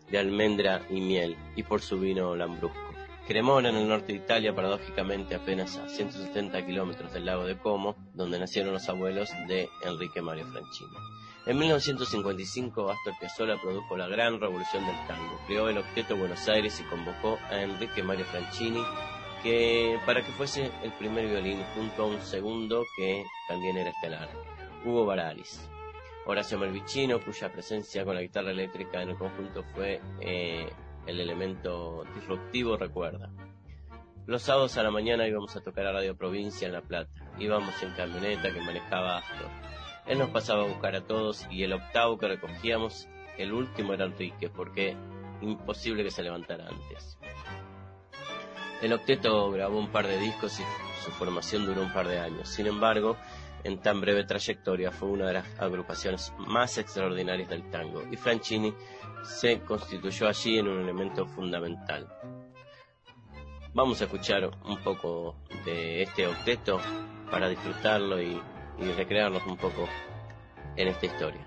de 0.09 0.17
almendra 0.17 0.81
y 0.89 1.01
miel 1.01 1.35
y 1.57 1.63
por 1.63 1.81
su 1.81 1.99
vino 1.99 2.33
lambrusco. 2.33 2.79
Cremona, 3.27 3.71
en 3.71 3.75
el 3.75 3.89
norte 3.89 4.13
de 4.13 4.19
Italia, 4.19 4.55
paradójicamente 4.55 5.35
apenas 5.35 5.75
a 5.79 5.89
170 5.89 6.65
kilómetros 6.65 7.11
del 7.11 7.25
lago 7.25 7.43
de 7.43 7.57
Como, 7.57 7.97
donde 8.13 8.39
nacieron 8.39 8.71
los 8.71 8.87
abuelos 8.87 9.31
de 9.49 9.67
Enrique 9.83 10.21
Mario 10.21 10.45
Franchini. 10.45 11.14
En 11.45 11.59
1955 11.59 12.89
Astor 12.89 13.13
Piazzolla 13.19 13.61
produjo 13.61 13.95
la 13.95 14.07
gran 14.07 14.39
revolución 14.39 14.83
del 14.85 14.95
tango, 15.07 15.39
creó 15.45 15.69
el 15.69 15.77
Octeto 15.77 16.17
Buenos 16.17 16.47
Aires 16.47 16.79
y 16.79 16.89
convocó 16.89 17.37
a 17.51 17.61
Enrique 17.61 18.01
Mario 18.01 18.25
Franchini 18.25 18.83
que, 19.43 19.99
para 20.07 20.25
que 20.25 20.31
fuese 20.31 20.71
el 20.81 20.91
primer 20.93 21.27
violín 21.27 21.63
junto 21.75 22.01
a 22.01 22.05
un 22.07 22.21
segundo 22.21 22.83
que 22.97 23.23
también 23.47 23.77
era 23.77 23.91
estelar, 23.91 24.27
Hugo 24.83 25.05
Baralis. 25.05 25.69
Horacio 26.25 26.57
Melvicino, 26.57 27.19
cuya 27.23 27.51
presencia 27.51 28.03
con 28.03 28.15
la 28.15 28.21
guitarra 28.21 28.49
eléctrica 28.49 29.03
en 29.03 29.09
el 29.09 29.15
conjunto 29.15 29.63
fue 29.75 30.01
eh, 30.21 30.67
el 31.05 31.19
elemento 31.19 32.03
disruptivo, 32.15 32.75
recuerda. 32.75 33.29
Los 34.25 34.41
sábados 34.41 34.75
a 34.77 34.81
la 34.81 34.89
mañana 34.89 35.27
íbamos 35.27 35.55
a 35.55 35.61
tocar 35.61 35.85
a 35.85 35.91
Radio 35.91 36.17
Provincia 36.17 36.65
en 36.65 36.73
La 36.73 36.81
Plata. 36.81 37.11
Íbamos 37.37 37.75
en 37.83 37.91
camioneta 37.91 38.51
que 38.51 38.59
manejaba 38.59 39.19
Astor. 39.19 39.51
Él 40.07 40.19
nos 40.19 40.29
pasaba 40.29 40.63
a 40.63 40.67
buscar 40.67 40.95
a 40.95 41.05
todos 41.05 41.47
y 41.49 41.63
el 41.63 41.73
octavo 41.73 42.17
que 42.17 42.27
recogíamos, 42.27 43.07
el 43.37 43.53
último 43.53 43.93
era 43.93 44.05
Enrique, 44.05 44.49
porque 44.49 44.95
imposible 45.41 46.03
que 46.03 46.11
se 46.11 46.23
levantara 46.23 46.67
antes. 46.67 47.17
El 48.81 48.93
octeto 48.93 49.49
grabó 49.51 49.79
un 49.79 49.89
par 49.89 50.07
de 50.07 50.19
discos 50.19 50.59
y 50.59 50.63
su 51.03 51.11
formación 51.11 51.65
duró 51.65 51.81
un 51.81 51.93
par 51.93 52.07
de 52.07 52.19
años. 52.19 52.49
Sin 52.49 52.67
embargo, 52.67 53.17
en 53.63 53.79
tan 53.79 53.99
breve 53.99 54.25
trayectoria 54.25 54.91
fue 54.91 55.09
una 55.09 55.27
de 55.27 55.33
las 55.33 55.59
agrupaciones 55.59 56.33
más 56.37 56.77
extraordinarias 56.77 57.49
del 57.49 57.69
tango 57.71 58.03
y 58.11 58.15
Franchini 58.15 58.73
se 59.23 59.61
constituyó 59.61 60.27
allí 60.27 60.59
en 60.59 60.67
un 60.67 60.81
elemento 60.81 61.25
fundamental. 61.25 62.07
Vamos 63.73 63.99
a 64.01 64.05
escuchar 64.05 64.51
un 64.65 64.77
poco 64.83 65.35
de 65.65 66.03
este 66.03 66.27
octeto 66.27 66.79
para 67.31 67.49
disfrutarlo 67.49 68.21
y 68.21 68.39
y 68.79 68.91
recrearnos 68.91 69.45
un 69.45 69.57
poco 69.57 69.87
en 70.75 70.87
esta 70.87 71.05
historia. 71.05 71.45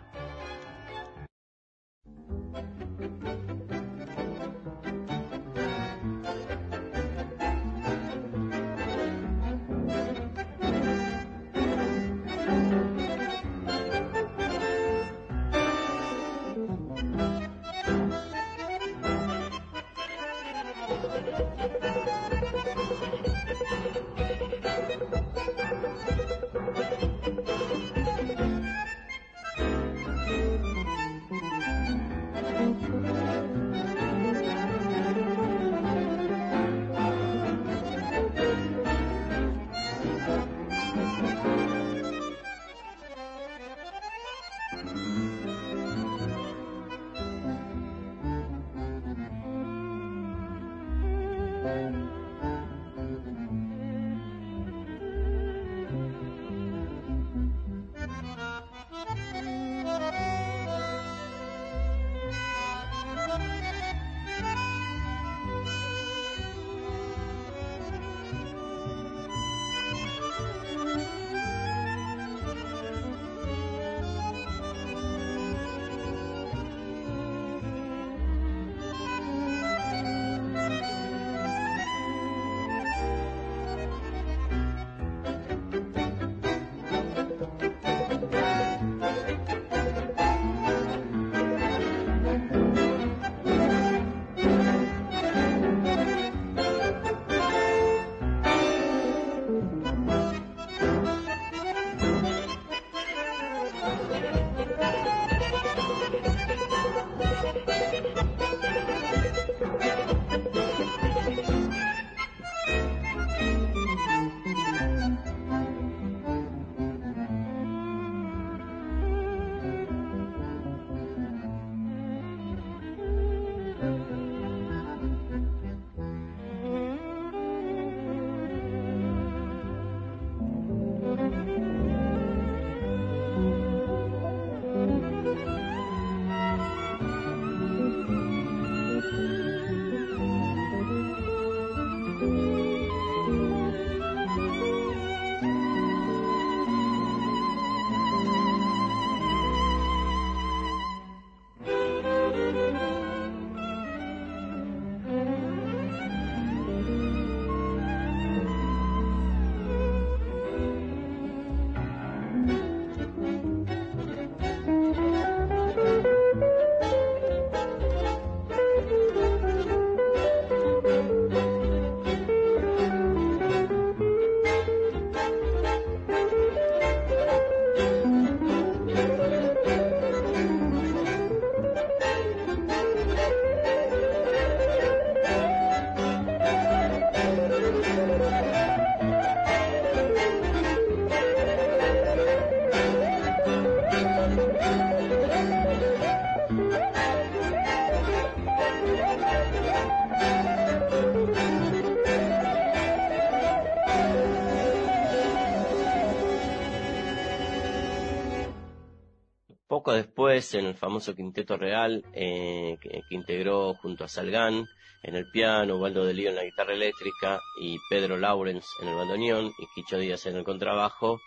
En 210.55 210.67
el 210.67 210.75
famoso 210.75 211.15
Quinteto 211.15 211.57
Real, 211.57 212.05
eh, 212.13 212.77
que, 212.81 213.03
integró 213.11 213.75
junto 213.75 214.05
a 214.05 214.09
Salgán 214.09 214.67
en 215.03 215.15
el 215.15 215.31
piano, 215.31 215.77
Waldo 215.77 216.05
de 216.05 216.15
Lío 216.15 216.31
en 216.31 216.37
la 216.37 216.45
guitarra 216.45 216.75
eléctrica 216.75 217.41
y 217.61 217.77
Pedro 217.89 218.17
Lawrence 218.17 218.67
en 218.83 218.89
el 218.89 218.97
bandoneón 218.97 219.53
y 219.59 219.67
Quicho 219.75 219.99
Díaz 219.99 220.27
en 220.27 220.37
el 220.37 220.45
contrabajo, 220.45 221.21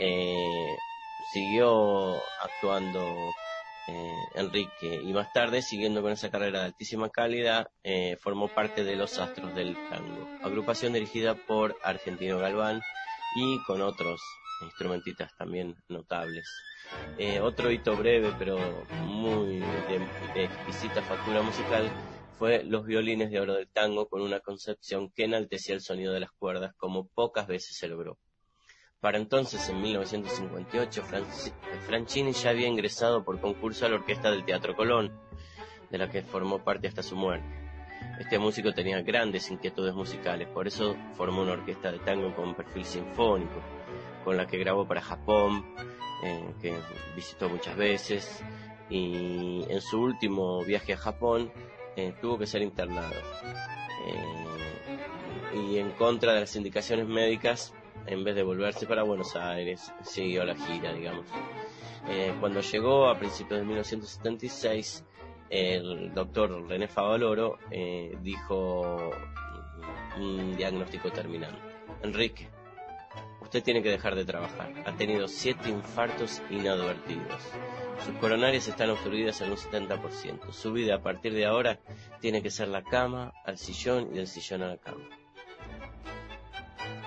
eh, 0.00 0.76
siguió 1.32 2.16
actuando 2.42 3.00
eh, 3.88 4.14
Enrique 4.34 5.00
y 5.02 5.12
más 5.12 5.32
tarde, 5.32 5.62
siguiendo 5.62 6.02
con 6.02 6.12
esa 6.12 6.30
carrera 6.30 6.60
de 6.60 6.66
altísima 6.66 7.10
calidad, 7.10 7.68
formó 8.20 8.48
parte 8.48 8.84
de 8.84 8.96
Los 8.96 9.18
Astros 9.18 9.54
del 9.54 9.74
Tango, 9.88 10.28
agrupación 10.42 10.92
dirigida 10.92 11.34
por 11.34 11.76
Argentino 11.82 12.38
Galván 12.38 12.82
y 13.34 13.62
con 13.64 13.82
otros 13.82 14.20
instrumentistas 14.62 15.34
también 15.36 15.76
notables. 15.88 16.46
Eh, 17.18 17.40
otro 17.40 17.70
hito 17.70 17.96
breve, 17.96 18.32
pero 18.38 18.58
muy 19.04 19.58
de, 19.58 20.44
exquisita 20.44 21.02
factura 21.02 21.42
musical, 21.42 21.90
fue 22.38 22.62
los 22.62 22.86
violines 22.86 23.30
de 23.30 23.40
oro 23.40 23.54
del 23.54 23.68
tango 23.68 24.08
con 24.08 24.22
una 24.22 24.40
concepción 24.40 25.10
que 25.10 25.24
enaltecía 25.24 25.74
el 25.74 25.80
sonido 25.80 26.12
de 26.12 26.20
las 26.20 26.30
cuerdas 26.30 26.74
como 26.76 27.08
pocas 27.08 27.48
veces 27.48 27.76
se 27.76 27.88
logró. 27.88 28.18
Para 29.00 29.18
entonces, 29.18 29.68
en 29.68 29.80
1958, 29.80 31.02
Franchini 31.86 32.32
ya 32.32 32.50
había 32.50 32.66
ingresado 32.66 33.24
por 33.24 33.40
concurso 33.40 33.86
a 33.86 33.88
la 33.88 33.96
orquesta 33.96 34.30
del 34.30 34.44
Teatro 34.44 34.74
Colón, 34.74 35.12
de 35.90 35.98
la 35.98 36.10
que 36.10 36.22
formó 36.22 36.64
parte 36.64 36.88
hasta 36.88 37.02
su 37.02 37.16
muerte. 37.16 37.46
Este 38.18 38.38
músico 38.38 38.72
tenía 38.72 39.00
grandes 39.02 39.50
inquietudes 39.50 39.94
musicales, 39.94 40.48
por 40.48 40.66
eso 40.66 40.96
formó 41.14 41.42
una 41.42 41.52
orquesta 41.52 41.92
de 41.92 42.00
tango 42.00 42.34
con 42.34 42.54
perfil 42.54 42.84
sinfónico, 42.84 43.60
con 44.24 44.36
la 44.36 44.46
que 44.46 44.58
grabó 44.58 44.86
para 44.86 45.00
Japón, 45.00 45.64
eh, 46.22 46.54
que 46.60 46.76
visitó 47.14 47.48
muchas 47.48 47.76
veces, 47.76 48.42
y 48.90 49.64
en 49.68 49.80
su 49.80 50.00
último 50.00 50.64
viaje 50.64 50.94
a 50.94 50.96
Japón 50.96 51.52
eh, 51.96 52.14
tuvo 52.20 52.38
que 52.38 52.46
ser 52.46 52.62
internado. 52.62 53.14
Eh, 54.06 55.58
y 55.60 55.78
en 55.78 55.90
contra 55.92 56.34
de 56.34 56.40
las 56.40 56.56
indicaciones 56.56 57.06
médicas, 57.06 57.74
en 58.06 58.24
vez 58.24 58.34
de 58.34 58.42
volverse 58.42 58.86
para 58.86 59.02
Buenos 59.02 59.36
Aires, 59.36 59.92
siguió 60.02 60.44
la 60.44 60.54
gira, 60.54 60.92
digamos. 60.92 61.26
cuando 62.40 62.60
llegó 62.60 63.08
a 63.08 63.18
principios 63.18 63.60
de 63.60 63.66
1976, 63.66 65.04
el 65.50 66.14
doctor 66.14 66.66
René 66.66 66.88
Favaloro 66.88 67.58
dijo 68.22 69.10
un 70.18 70.56
diagnóstico 70.56 71.10
terminal. 71.10 71.56
Enrique, 72.02 72.48
Usted 73.48 73.62
tiene 73.62 73.82
que 73.82 73.88
dejar 73.88 74.14
de 74.14 74.26
trabajar. 74.26 74.74
Ha 74.84 74.94
tenido 74.98 75.26
siete 75.26 75.70
infartos 75.70 76.42
inadvertidos. 76.50 77.42
Sus 78.04 78.14
coronarias 78.16 78.68
están 78.68 78.90
obstruidas 78.90 79.40
en 79.40 79.52
un 79.52 79.56
70%. 79.56 80.52
Su 80.52 80.70
vida 80.74 80.96
a 80.96 81.02
partir 81.02 81.32
de 81.32 81.46
ahora 81.46 81.80
tiene 82.20 82.42
que 82.42 82.50
ser 82.50 82.68
la 82.68 82.84
cama 82.84 83.32
al 83.46 83.56
sillón 83.56 84.10
y 84.12 84.16
del 84.16 84.26
sillón 84.26 84.64
a 84.64 84.68
la 84.68 84.76
cama. 84.76 85.08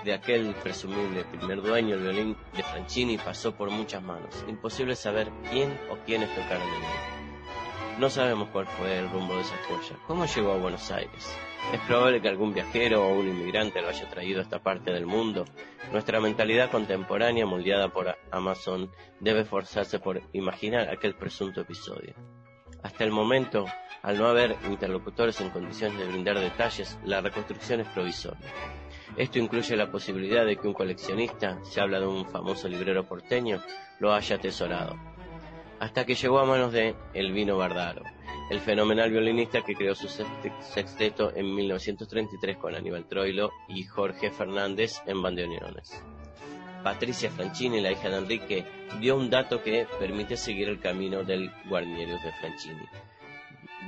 De 0.04 0.12
aquel 0.12 0.52
presumible 0.64 1.24
primer 1.26 1.62
dueño, 1.62 1.94
el 1.94 2.02
violín 2.02 2.36
de 2.56 2.64
Franchini 2.64 3.18
pasó 3.18 3.54
por 3.54 3.70
muchas 3.70 4.02
manos. 4.02 4.44
Imposible 4.48 4.96
saber 4.96 5.30
quién 5.48 5.78
o 5.92 5.96
quiénes 6.04 6.28
tocaron 6.34 6.66
en 6.66 6.82
él. 6.82 7.21
No 7.98 8.08
sabemos 8.08 8.48
cuál 8.48 8.66
fue 8.66 8.98
el 8.98 9.10
rumbo 9.10 9.36
de 9.36 9.42
esa 9.42 9.56
joya. 9.68 9.96
¿Cómo 10.06 10.24
llegó 10.24 10.52
a 10.52 10.56
Buenos 10.56 10.90
Aires? 10.90 11.38
Es 11.72 11.80
probable 11.80 12.20
que 12.20 12.28
algún 12.28 12.54
viajero 12.54 13.06
o 13.06 13.18
un 13.18 13.28
inmigrante 13.28 13.82
lo 13.82 13.88
haya 13.88 14.08
traído 14.08 14.40
a 14.40 14.42
esta 14.42 14.62
parte 14.62 14.90
del 14.90 15.06
mundo. 15.06 15.44
Nuestra 15.92 16.20
mentalidad 16.20 16.70
contemporánea, 16.70 17.46
moldeada 17.46 17.90
por 17.90 18.16
Amazon, 18.30 18.90
debe 19.20 19.44
forzarse 19.44 19.98
por 19.98 20.22
imaginar 20.32 20.88
aquel 20.88 21.14
presunto 21.14 21.60
episodio. 21.60 22.14
Hasta 22.82 23.04
el 23.04 23.12
momento, 23.12 23.66
al 24.02 24.18
no 24.18 24.26
haber 24.26 24.56
interlocutores 24.68 25.40
en 25.40 25.50
condiciones 25.50 25.98
de 25.98 26.06
brindar 26.06 26.40
detalles, 26.40 26.98
la 27.04 27.20
reconstrucción 27.20 27.80
es 27.80 27.88
provisoria. 27.88 28.48
Esto 29.16 29.38
incluye 29.38 29.76
la 29.76 29.90
posibilidad 29.90 30.46
de 30.46 30.56
que 30.56 30.66
un 30.66 30.74
coleccionista, 30.74 31.62
se 31.62 31.80
habla 31.80 32.00
de 32.00 32.06
un 32.06 32.26
famoso 32.26 32.68
librero 32.68 33.06
porteño, 33.06 33.62
lo 34.00 34.12
haya 34.12 34.36
atesorado. 34.36 35.11
Hasta 35.82 36.06
que 36.06 36.14
llegó 36.14 36.38
a 36.38 36.44
manos 36.44 36.72
de 36.72 36.94
Elvino 37.12 37.56
Bardaro, 37.56 38.04
el 38.50 38.60
fenomenal 38.60 39.10
violinista 39.10 39.62
que 39.62 39.74
creó 39.74 39.96
su 39.96 40.06
sexteto 40.06 41.34
en 41.34 41.52
1933 41.56 42.56
con 42.56 42.76
Aníbal 42.76 43.08
Troilo 43.08 43.50
y 43.66 43.82
Jorge 43.82 44.30
Fernández 44.30 45.02
en 45.06 45.20
bandoneones. 45.20 46.00
Patricia 46.84 47.32
Franchini, 47.32 47.80
la 47.80 47.90
hija 47.90 48.10
de 48.10 48.18
Enrique, 48.18 48.64
dio 49.00 49.16
un 49.16 49.28
dato 49.28 49.60
que 49.60 49.88
permite 49.98 50.36
seguir 50.36 50.68
el 50.68 50.78
camino 50.78 51.24
del 51.24 51.50
Guarnierius 51.68 52.22
de 52.22 52.32
Franchini. 52.34 52.86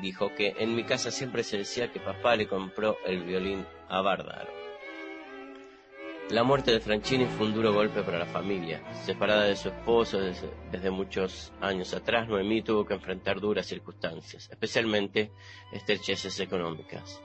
Dijo 0.03 0.35
que 0.35 0.57
en 0.59 0.75
mi 0.75 0.83
casa 0.83 1.13
siempre 1.13 1.45
se 1.45 1.59
decía 1.59 1.93
que 1.93 2.01
papá 2.01 2.35
le 2.35 2.49
compró 2.49 2.97
el 3.07 3.23
violín 3.23 3.65
a 3.89 4.01
Bardaro. 4.01 4.64
La 6.31 6.43
muerte 6.43 6.73
de 6.73 6.81
Franchini 6.81 7.27
fue 7.27 7.49
un 7.49 7.53
duro 7.53 7.75
golpe 7.75 8.03
para 8.03 8.19
la 8.19 8.25
familia. 8.25 8.83
Separada 9.05 9.45
de 9.45 9.57
su 9.57 9.69
esposo 9.69 10.19
desde, 10.19 10.91
muchos 10.91 11.53
años 11.61 11.93
atrás, 11.93 12.27
Noemí 12.29 12.63
tuvo 12.63 12.87
que 12.87 12.95
enfrentar 12.95 13.41
duras 13.41 13.67
circunstancias, 13.67 14.49
especialmente 14.51 15.33
estrecheces 15.71 16.41
económicas. 16.41 17.21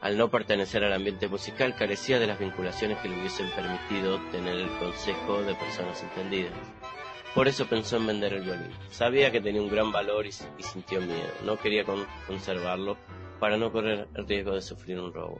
Al 0.00 0.16
no 0.16 0.30
pertenecer 0.30 0.82
al 0.82 0.94
ambiente 0.94 1.28
musical, 1.28 1.74
carecía 1.76 2.18
de 2.18 2.26
las 2.26 2.38
vinculaciones 2.38 2.96
que 2.98 3.10
le 3.10 3.18
hubiesen 3.18 3.50
permitido 3.50 4.18
tener 4.30 4.56
el 4.56 4.78
consejo 4.78 5.42
de 5.42 5.54
personas 5.54 6.02
entendidas. 6.02 6.54
Por 7.34 7.48
eso 7.48 7.66
pensó 7.66 7.98
en 7.98 8.06
vender 8.06 8.32
el 8.32 8.44
violín. 8.44 8.72
Sabía 8.90 9.30
que 9.30 9.42
tenía 9.42 9.60
un 9.60 9.68
gran 9.68 9.92
valor 9.92 10.24
y, 10.24 10.30
y 10.30 10.62
sintió 10.62 11.02
miedo. 11.02 11.34
No 11.44 11.58
quería 11.58 11.84
conservarlo 12.26 12.96
para 13.40 13.58
no 13.58 13.70
correr 13.70 14.08
el 14.14 14.26
riesgo 14.26 14.54
de 14.54 14.62
sufrir 14.62 14.98
un 14.98 15.12
robo. 15.12 15.38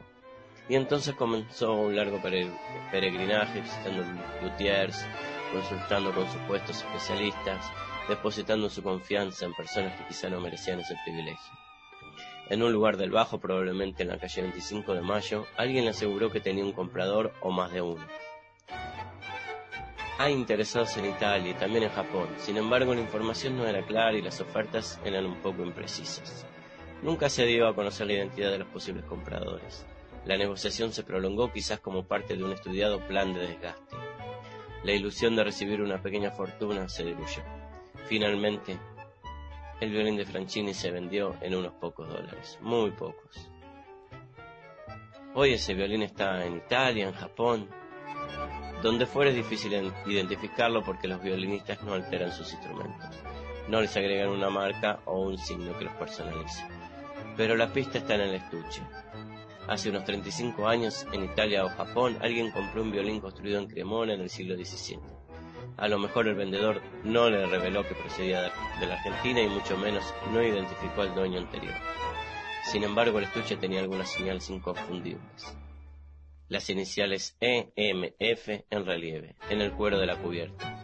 Y 0.69 0.75
entonces 0.75 1.15
comenzó 1.15 1.73
un 1.73 1.95
largo 1.95 2.21
peregrinaje 2.21 3.61
visitando 3.61 4.03
luthiers, 4.43 5.03
consultando 5.51 6.13
con 6.13 6.31
supuestos 6.31 6.77
especialistas, 6.77 7.65
depositando 8.07 8.69
su 8.69 8.83
confianza 8.83 9.45
en 9.45 9.55
personas 9.55 9.97
que 9.97 10.07
quizá 10.07 10.29
no 10.29 10.39
merecían 10.39 10.79
ese 10.79 10.95
privilegio. 11.03 11.53
En 12.49 12.61
un 12.61 12.71
lugar 12.71 12.97
del 12.97 13.09
Bajo, 13.09 13.39
probablemente 13.39 14.03
en 14.03 14.09
la 14.09 14.19
calle 14.19 14.43
25 14.43 14.93
de 14.93 15.01
Mayo, 15.01 15.45
alguien 15.57 15.85
le 15.85 15.91
aseguró 15.91 16.31
que 16.31 16.39
tenía 16.39 16.63
un 16.63 16.71
comprador 16.71 17.33
o 17.41 17.49
más 17.49 17.71
de 17.71 17.81
uno. 17.81 18.05
Hay 20.19 20.33
interesados 20.33 20.97
en 20.97 21.05
Italia 21.05 21.51
y 21.51 21.53
también 21.55 21.85
en 21.85 21.91
Japón, 21.91 22.27
sin 22.37 22.57
embargo 22.57 22.93
la 22.93 23.01
información 23.01 23.57
no 23.57 23.65
era 23.65 23.85
clara 23.85 24.17
y 24.17 24.21
las 24.21 24.39
ofertas 24.41 24.99
eran 25.03 25.25
un 25.25 25.35
poco 25.37 25.63
imprecisas. 25.63 26.45
Nunca 27.01 27.29
se 27.29 27.45
dio 27.45 27.67
a 27.67 27.73
conocer 27.73 28.05
la 28.05 28.13
identidad 28.13 28.51
de 28.51 28.59
los 28.59 28.67
posibles 28.67 29.05
compradores. 29.05 29.85
La 30.25 30.37
negociación 30.37 30.91
se 30.91 31.03
prolongó 31.03 31.51
quizás 31.51 31.79
como 31.79 32.05
parte 32.05 32.35
de 32.35 32.43
un 32.43 32.51
estudiado 32.51 32.99
plan 33.07 33.33
de 33.33 33.47
desgaste. 33.47 33.95
La 34.83 34.91
ilusión 34.91 35.35
de 35.35 35.43
recibir 35.43 35.81
una 35.81 36.01
pequeña 36.01 36.31
fortuna 36.31 36.87
se 36.87 37.03
diluyó. 37.03 37.43
Finalmente, 38.07 38.77
el 39.79 39.91
violín 39.91 40.17
de 40.17 40.25
Franchini 40.25 40.73
se 40.73 40.91
vendió 40.91 41.35
en 41.41 41.55
unos 41.55 41.73
pocos 41.73 42.07
dólares, 42.07 42.57
muy 42.61 42.91
pocos. 42.91 43.49
Hoy 45.35 45.53
ese 45.53 45.73
violín 45.73 46.01
está 46.01 46.45
en 46.45 46.57
Italia, 46.57 47.07
en 47.07 47.13
Japón, 47.13 47.69
donde 48.81 49.05
fuera 49.05 49.29
es 49.31 49.37
difícil 49.37 49.93
identificarlo 50.05 50.83
porque 50.83 51.07
los 51.07 51.21
violinistas 51.21 51.83
no 51.83 51.93
alteran 51.93 52.31
sus 52.31 52.51
instrumentos, 52.53 53.09
no 53.67 53.79
les 53.79 53.95
agregan 53.95 54.29
una 54.29 54.49
marca 54.49 54.99
o 55.05 55.21
un 55.21 55.37
signo 55.37 55.77
que 55.77 55.85
los 55.85 55.93
personalice. 55.93 56.65
Pero 57.37 57.55
la 57.55 57.71
pista 57.71 57.99
está 57.99 58.15
en 58.15 58.21
el 58.21 58.35
estuche, 58.35 58.81
Hace 59.69 59.91
unos 59.91 60.03
35 60.03 60.67
años, 60.67 61.05
en 61.13 61.25
Italia 61.25 61.63
o 61.63 61.69
Japón, 61.69 62.17
alguien 62.21 62.49
compró 62.49 62.81
un 62.81 62.91
violín 62.91 63.21
construido 63.21 63.59
en 63.59 63.67
Cremona 63.67 64.15
en 64.15 64.21
el 64.21 64.29
siglo 64.31 64.55
XVII. 64.55 64.99
A 65.77 65.87
lo 65.87 65.99
mejor 65.99 66.27
el 66.27 66.33
vendedor 66.33 66.81
no 67.03 67.29
le 67.29 67.45
reveló 67.45 67.87
que 67.87 67.93
procedía 67.93 68.51
de 68.79 68.87
la 68.87 68.95
Argentina 68.95 69.41
y 69.41 69.47
mucho 69.47 69.77
menos 69.77 70.03
no 70.33 70.41
identificó 70.41 71.03
al 71.03 71.13
dueño 71.13 71.37
anterior. 71.37 71.75
Sin 72.63 72.83
embargo, 72.83 73.19
el 73.19 73.25
estuche 73.25 73.57
tenía 73.57 73.79
algunas 73.79 74.09
señales 74.09 74.49
inconfundibles. 74.49 75.55
Las 76.47 76.67
iniciales 76.71 77.37
E, 77.39 77.71
M, 77.75 78.15
F 78.17 78.65
en 78.71 78.85
relieve, 78.87 79.35
en 79.51 79.61
el 79.61 79.71
cuero 79.73 79.99
de 79.99 80.07
la 80.07 80.15
cubierta. 80.15 80.83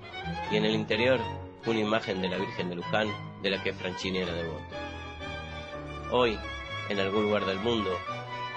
Y 0.51 0.57
en 0.57 0.65
el 0.65 0.75
interior, 0.75 1.19
una 1.65 1.79
imagen 1.79 2.21
de 2.21 2.29
la 2.29 2.37
Virgen 2.37 2.69
de 2.69 2.75
Luján, 2.75 3.07
de 3.41 3.49
la 3.49 3.63
que 3.63 3.73
Franchini 3.73 4.19
era 4.19 4.33
devoto. 4.33 4.75
Hoy, 6.11 6.37
en 6.89 6.99
algún 6.99 7.23
lugar 7.23 7.47
del 7.47 7.57
mundo, 7.57 7.89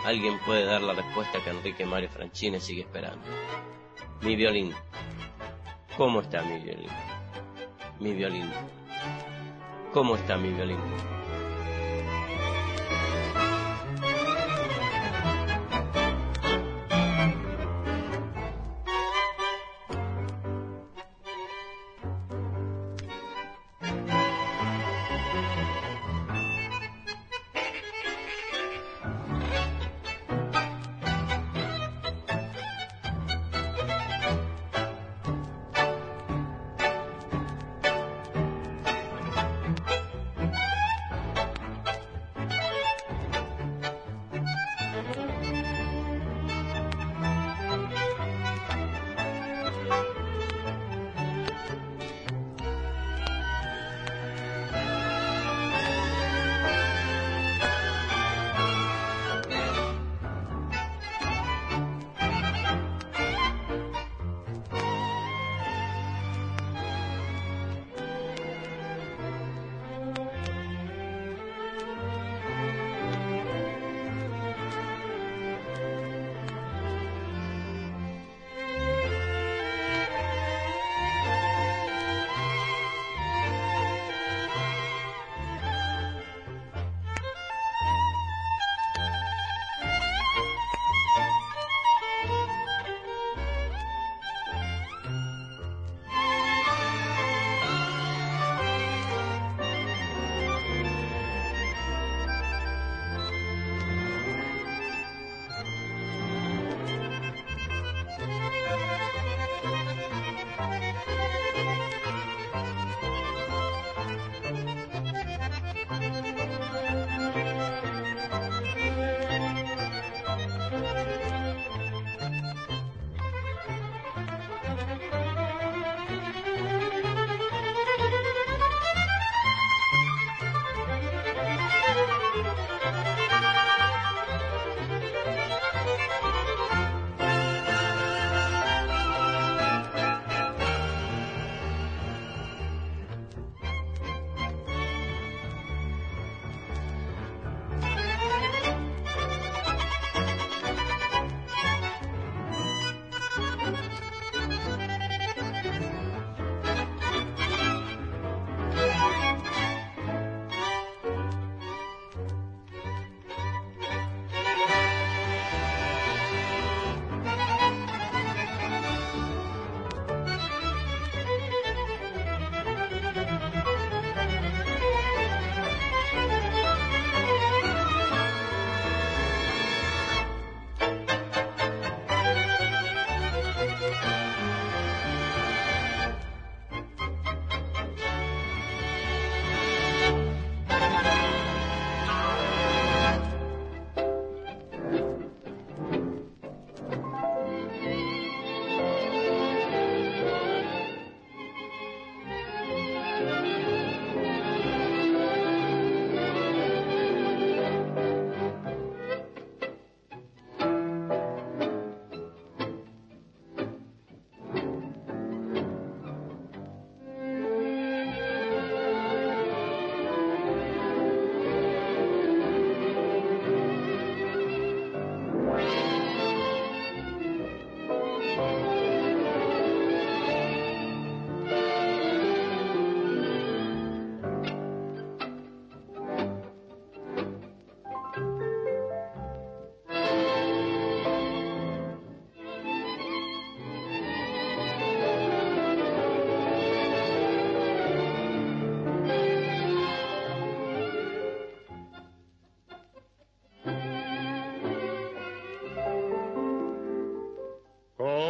Alguien 0.05 0.39
puede 0.47 0.65
dar 0.65 0.83
la 0.83 0.95
respuesta 0.95 1.43
que 1.43 1.51
Enrique 1.51 1.85
Mario 1.85 2.09
Franchini 2.09 2.61
sigue 2.61 2.83
esperando. 2.83 3.25
Mi 4.23 4.37
violín. 4.37 4.73
¿Cómo 5.97 6.21
está 6.21 6.43
mi 6.43 6.59
violín? 6.61 6.91
Mi 8.01 8.13
violín. 8.13 8.51
¿Cómo 9.93 10.17
está 10.17 10.37
mi 10.37 10.51
violín? 10.51 10.79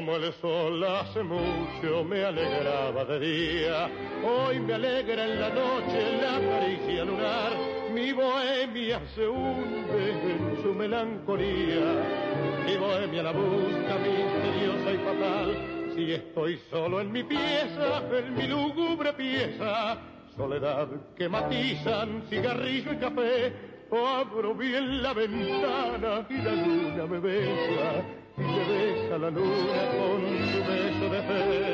Como 0.08 0.24
el 0.24 0.32
sol 0.40 0.84
hace 0.84 1.22
mucho 1.22 2.02
me 2.02 2.24
alegraba 2.24 3.04
de 3.04 3.20
día, 3.20 3.90
hoy 4.24 4.58
me 4.58 4.72
alegra 4.72 5.24
en 5.24 5.38
la 5.38 5.50
noche 5.50 6.18
la 6.22 6.40
caricia 6.40 7.04
lunar, 7.04 7.52
mi 7.92 8.12
bohemia 8.12 9.02
se 9.14 9.28
hunde 9.28 10.10
en 10.10 10.62
su 10.62 10.72
melancolía, 10.74 12.06
mi 12.64 12.76
bohemia 12.76 13.22
la 13.22 13.32
busca 13.32 13.98
misteriosa 13.98 14.92
y 14.92 14.96
fatal, 14.96 15.92
si 15.94 16.12
estoy 16.12 16.58
solo 16.70 17.02
en 17.02 17.12
mi 17.12 17.22
pieza, 17.24 18.02
en 18.10 18.34
mi 18.34 18.46
lúgubre 18.46 19.12
pieza, 19.12 19.98
soledad 20.34 20.88
que 21.18 21.28
matizan 21.28 22.22
cigarrillo 22.30 22.94
y 22.94 22.96
café, 22.96 23.52
abro 23.92 24.54
bien 24.54 25.02
la 25.02 25.12
ventana 25.12 26.26
y 26.30 26.38
la 26.38 26.52
luna 26.52 27.06
me 27.06 27.18
besa 27.18 28.17
me 28.38 28.64
besa 28.68 29.18
la 29.18 29.30
luna 29.30 29.82
con 29.96 30.20
su 30.50 30.58
beso 30.70 31.06
de 31.10 31.22
fe. 31.22 31.68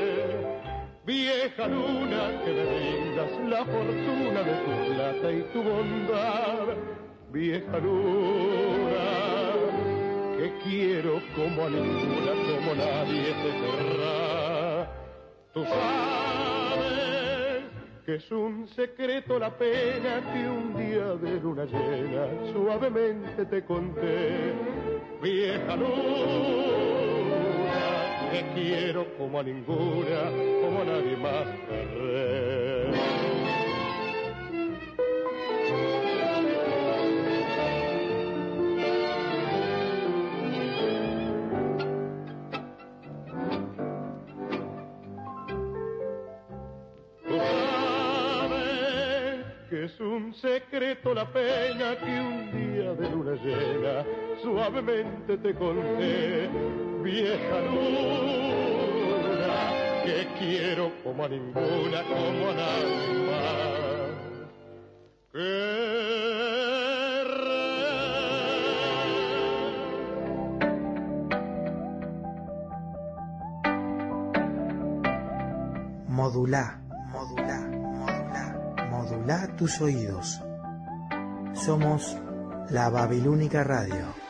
Vieja 1.06 1.66
luna 1.66 2.40
que 2.44 2.52
me 2.52 2.64
brindas 2.64 3.32
la 3.48 3.64
fortuna 3.66 4.42
de 4.42 4.54
tu 4.64 4.94
plata 4.94 5.32
y 5.32 5.42
tu 5.52 5.62
bondad. 5.62 6.76
Vieja 7.30 7.78
luna 7.78 9.06
que 10.38 10.52
quiero 10.64 11.20
como 11.36 11.64
a 11.64 11.70
ninguna, 11.70 12.32
como 12.32 12.74
nadie 12.74 13.34
te 13.42 13.50
querrá. 13.60 14.88
Tú 15.52 15.64
sabes 15.64 16.54
que 18.06 18.14
es 18.16 18.30
un 18.30 18.68
secreto 18.68 19.38
la 19.38 19.50
pena 19.56 20.20
que 20.32 20.48
un 20.48 20.76
día 20.76 21.14
de 21.16 21.40
luna 21.40 21.64
llena 21.64 22.26
suavemente 22.52 23.46
te 23.46 23.64
conté 23.64 24.52
vieja 25.24 25.74
luna, 25.74 25.88
te 28.30 28.44
quiero 28.54 29.06
como 29.16 29.40
a 29.40 29.42
ninguna, 29.42 30.30
como 30.60 30.82
a 30.82 30.84
nadie 30.84 31.16
más 31.16 31.46
querré. 31.66 32.63
Es 49.84 50.00
un 50.00 50.32
secreto 50.32 51.12
la 51.12 51.30
pena 51.30 51.96
que 51.98 52.18
un 52.18 52.50
día 52.52 52.94
de 52.94 53.10
luna 53.10 53.32
llena 53.42 54.02
suavemente 54.42 55.36
te 55.36 55.54
conté, 55.54 56.48
vieja 57.02 57.60
luna, 57.60 57.92
que 60.04 60.26
quiero 60.38 60.90
como 61.02 61.24
a 61.24 61.28
ninguna, 61.28 62.02
como 62.04 62.48
a 62.48 62.54
nadie 62.54 63.14
más. 63.26 63.74
Modulá, 76.08 76.83
modulá 79.24 79.48
tus 79.56 79.80
oídos. 79.80 80.42
Somos 81.54 82.16
la 82.68 82.90
Babilónica 82.90 83.64
Radio. 83.64 84.23